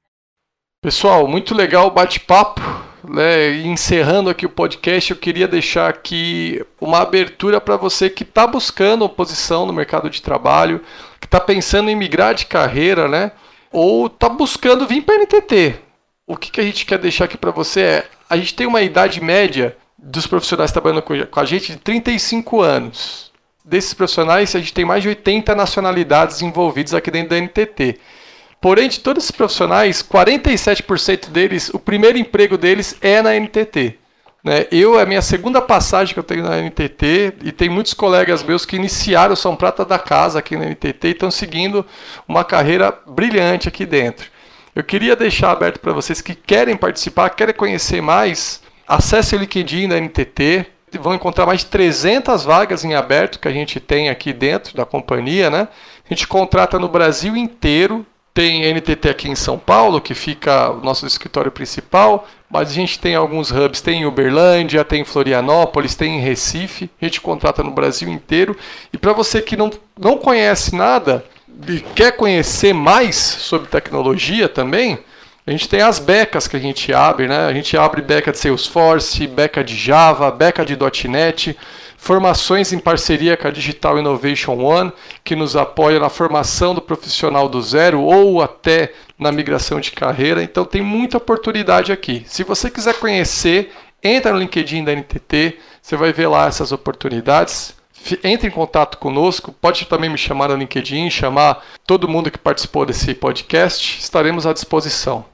Pessoal, 0.81 1.27
muito 1.27 1.55
legal 1.55 1.89
o 1.89 1.91
bate-papo. 1.91 2.61
Né? 3.09 3.57
Encerrando 3.63 4.31
aqui 4.31 4.47
o 4.47 4.51
podcast, 4.51 5.11
eu 5.11 5.17
queria 5.17 5.47
deixar 5.47 5.89
aqui 5.89 6.65
uma 6.81 7.01
abertura 7.01 7.61
para 7.61 7.77
você 7.77 8.09
que 8.09 8.23
está 8.23 8.47
buscando 8.47 9.09
posição 9.09 9.67
no 9.67 9.73
mercado 9.73 10.09
de 10.09 10.23
trabalho, 10.23 10.81
que 11.21 11.27
está 11.27 11.41
pensando 11.41 11.91
em 11.91 11.97
migrar 11.97 12.35
de 12.35 12.47
carreira, 12.47 13.09
né? 13.09 13.33
ou 13.75 14.07
está 14.07 14.29
buscando 14.29 14.87
vir 14.87 15.03
para 15.03 15.17
a 15.17 15.19
NTT. 15.19 15.75
O 16.27 16.37
que, 16.37 16.51
que 16.51 16.61
a 16.61 16.65
gente 16.65 16.87
quer 16.87 16.99
deixar 16.99 17.25
aqui 17.25 17.37
para 17.37 17.51
você 17.51 17.81
é: 17.81 18.09
a 18.31 18.37
gente 18.37 18.55
tem 18.55 18.67
uma 18.67 18.81
idade 18.81 19.21
média 19.21 19.77
dos 19.99 20.27
profissionais 20.27 20.71
trabalhando 20.71 21.03
com 21.03 21.41
a 21.41 21.45
gente 21.45 21.73
de 21.73 21.79
35 21.79 22.63
anos. 22.63 23.33
Desses 23.65 23.95
profissionais, 23.95 24.55
a 24.55 24.59
gente 24.59 24.73
tem 24.73 24.85
mais 24.85 25.03
de 25.03 25.09
80 25.09 25.55
nacionalidades 25.55 26.41
envolvidas 26.41 26.95
aqui 26.95 27.11
dentro 27.11 27.31
da 27.31 27.41
NTT. 27.41 27.99
Porém, 28.65 28.89
de 28.89 28.99
todos 29.01 29.25
esses 29.25 29.31
profissionais, 29.31 30.03
47% 30.03 31.29
deles, 31.29 31.69
o 31.75 31.79
primeiro 31.79 32.17
emprego 32.17 32.57
deles 32.57 32.97
é 33.03 33.21
na 33.21 33.39
NTT. 33.39 33.99
Né? 34.43 34.67
Eu, 34.73 34.99
é 34.99 35.03
a 35.03 35.07
minha 35.07 35.21
segunda 35.21 35.61
passagem 35.61 36.15
que 36.15 36.19
eu 36.19 36.25
tenho 36.25 36.45
na 36.45 36.57
NTT, 36.63 37.35
e 37.45 37.53
tem 37.53 37.69
muitos 37.69 37.93
colegas 37.93 38.43
meus 38.43 38.65
que 38.65 38.75
iniciaram, 38.75 39.37
são 39.37 39.55
prata 39.55 39.85
da 39.85 39.99
casa 39.99 40.39
aqui 40.39 40.57
na 40.57 40.65
NTT 40.65 41.09
e 41.09 41.11
estão 41.11 41.31
seguindo 41.31 41.85
uma 42.27 42.43
carreira 42.43 42.91
brilhante 43.07 43.69
aqui 43.69 43.85
dentro. 43.85 44.31
Eu 44.75 44.83
queria 44.83 45.15
deixar 45.15 45.51
aberto 45.51 45.79
para 45.79 45.93
vocês 45.93 46.23
que 46.23 46.35
querem 46.35 46.75
participar, 46.75 47.29
querem 47.29 47.55
conhecer 47.55 48.01
mais, 48.01 48.63
acesse 48.89 49.37
o 49.37 49.39
LinkedIn 49.39 49.89
da 49.89 50.01
NTT, 50.01 50.65
vão 50.99 51.13
encontrar 51.13 51.45
mais 51.45 51.61
de 51.61 51.67
300 51.67 52.45
vagas 52.45 52.83
em 52.83 52.95
aberto 52.95 53.39
que 53.39 53.47
a 53.47 53.53
gente 53.53 53.79
tem 53.79 54.09
aqui 54.09 54.33
dentro 54.33 54.75
da 54.75 54.87
companhia, 54.87 55.51
né? 55.51 55.69
A 56.03 56.15
gente 56.15 56.27
contrata 56.27 56.79
no 56.79 56.89
Brasil 56.89 57.37
inteiro, 57.37 58.07
tem 58.35 58.75
NTT 58.75 59.09
aqui 59.09 59.29
em 59.31 59.37
São 59.37 59.57
Paulo, 59.57 60.01
que 60.01 60.13
fica 60.13 60.69
o 60.71 60.81
nosso 60.81 61.07
escritório 61.07 61.53
principal, 61.53 62.29
mas 62.51 62.69
a 62.69 62.73
gente 62.73 62.99
tem 62.99 63.15
alguns 63.15 63.53
hubs, 63.53 63.81
tem 63.81 64.03
em 64.03 64.07
Uberlândia, 64.07 64.85
tem 64.85 65.03
em 65.03 65.05
Florianópolis, 65.05 65.95
tem 65.95 66.17
em 66.17 66.21
Recife, 66.21 66.91
a 67.01 67.05
gente 67.05 67.21
contrata 67.21 67.63
no 67.63 67.71
Brasil 67.71 68.09
inteiro. 68.09 68.57
E 68.93 68.99
para 68.99 69.13
você 69.13 69.41
que 69.41 69.57
não, 69.57 69.71
não 69.97 70.19
conhece 70.19 70.75
nada 70.75 71.25
e 71.69 71.79
quer 71.95 72.17
conhecer 72.17 72.75
mais 72.75 73.15
sobre 73.15 73.69
tecnologia 73.69 74.49
também, 74.49 74.99
a 75.47 75.51
gente 75.53 75.69
tem 75.69 75.83
as 75.83 76.01
becas 76.01 76.49
que 76.49 76.57
a 76.57 76.61
gente 76.61 76.93
abre, 76.93 77.29
né? 77.29 77.47
A 77.47 77.53
gente 77.53 77.77
abre 77.77 78.03
beca 78.03 78.33
de 78.33 78.39
Salesforce, 78.39 79.27
beca 79.29 79.63
de 79.63 79.77
Java, 79.77 80.31
beca 80.33 80.65
de 80.65 80.77
.NET, 81.09 81.57
formações 82.05 82.71
em 82.71 82.79
parceria 82.79 83.35
com 83.35 83.49
a 83.49 83.51
Digital 83.51 83.99
Innovation 83.99 84.63
One, 84.63 84.93
que 85.25 85.35
nos 85.35 85.57
apoia 85.57 85.99
na 85.99 86.11
formação 86.11 86.75
do 86.75 86.83
profissional 86.83 87.49
do 87.49 87.63
zero 87.63 88.03
ou 88.03 88.43
até 88.43 88.93
na 89.19 89.33
migração 89.33 89.81
de 89.81 89.91
carreira. 89.91 90.43
Então 90.43 90.67
tem 90.67 90.83
muita 90.83 91.17
oportunidade 91.17 91.93
aqui. 91.93 92.23
Se 92.27 92.45
você 92.45 92.71
quiser 92.71 92.93
conhecer, 92.97 93.73
entra 94.03 94.35
no 94.35 94.39
LinkedIn 94.39 94.85
da 94.85 94.93
NTT, 94.93 95.59
você 95.81 95.97
vai 95.97 96.13
ver 96.13 96.27
lá 96.27 96.47
essas 96.47 96.73
oportunidades. 96.73 97.75
Entre 98.23 98.49
em 98.49 98.51
contato 98.51 98.99
conosco, 98.99 99.51
pode 99.51 99.87
também 99.87 100.11
me 100.11 100.19
chamar 100.19 100.51
no 100.51 100.57
LinkedIn, 100.57 101.09
chamar 101.09 101.65
todo 101.87 102.07
mundo 102.07 102.31
que 102.31 102.37
participou 102.37 102.85
desse 102.85 103.15
podcast, 103.15 103.99
estaremos 103.99 104.47
à 104.47 104.53
disposição. 104.53 105.25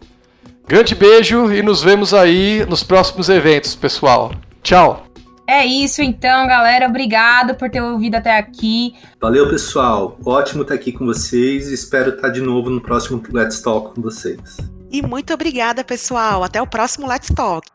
Grande 0.68 0.94
beijo 0.94 1.52
e 1.52 1.64
nos 1.64 1.82
vemos 1.82 2.14
aí 2.14 2.64
nos 2.68 2.84
próximos 2.84 3.28
eventos, 3.28 3.74
pessoal. 3.74 4.30
Tchau! 4.62 5.09
É 5.50 5.66
isso 5.66 6.00
então, 6.00 6.46
galera. 6.46 6.86
Obrigado 6.86 7.56
por 7.56 7.68
ter 7.68 7.82
ouvido 7.82 8.14
até 8.14 8.38
aqui. 8.38 8.94
Valeu, 9.20 9.50
pessoal. 9.50 10.16
Ótimo 10.24 10.62
estar 10.62 10.76
aqui 10.76 10.92
com 10.92 11.04
vocês. 11.04 11.66
Espero 11.66 12.10
estar 12.10 12.28
de 12.28 12.40
novo 12.40 12.70
no 12.70 12.80
próximo 12.80 13.20
Let's 13.32 13.60
Talk 13.60 13.92
com 13.92 14.00
vocês. 14.00 14.58
E 14.92 15.02
muito 15.02 15.34
obrigada, 15.34 15.82
pessoal. 15.82 16.44
Até 16.44 16.62
o 16.62 16.68
próximo 16.68 17.04
Let's 17.04 17.30
Talk. 17.34 17.66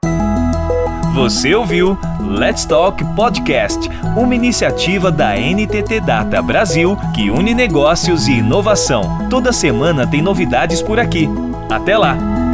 Você 1.16 1.54
ouviu 1.54 1.98
Let's 2.40 2.64
Talk 2.64 3.04
Podcast, 3.14 3.90
uma 4.16 4.34
iniciativa 4.34 5.12
da 5.12 5.36
NTT 5.36 6.00
Data 6.00 6.42
Brasil 6.42 6.98
que 7.14 7.30
une 7.30 7.54
negócios 7.54 8.30
e 8.30 8.36
inovação. 8.38 9.28
Toda 9.30 9.52
semana 9.52 10.08
tem 10.08 10.22
novidades 10.22 10.82
por 10.82 10.98
aqui. 10.98 11.28
Até 11.70 11.98
lá! 11.98 12.45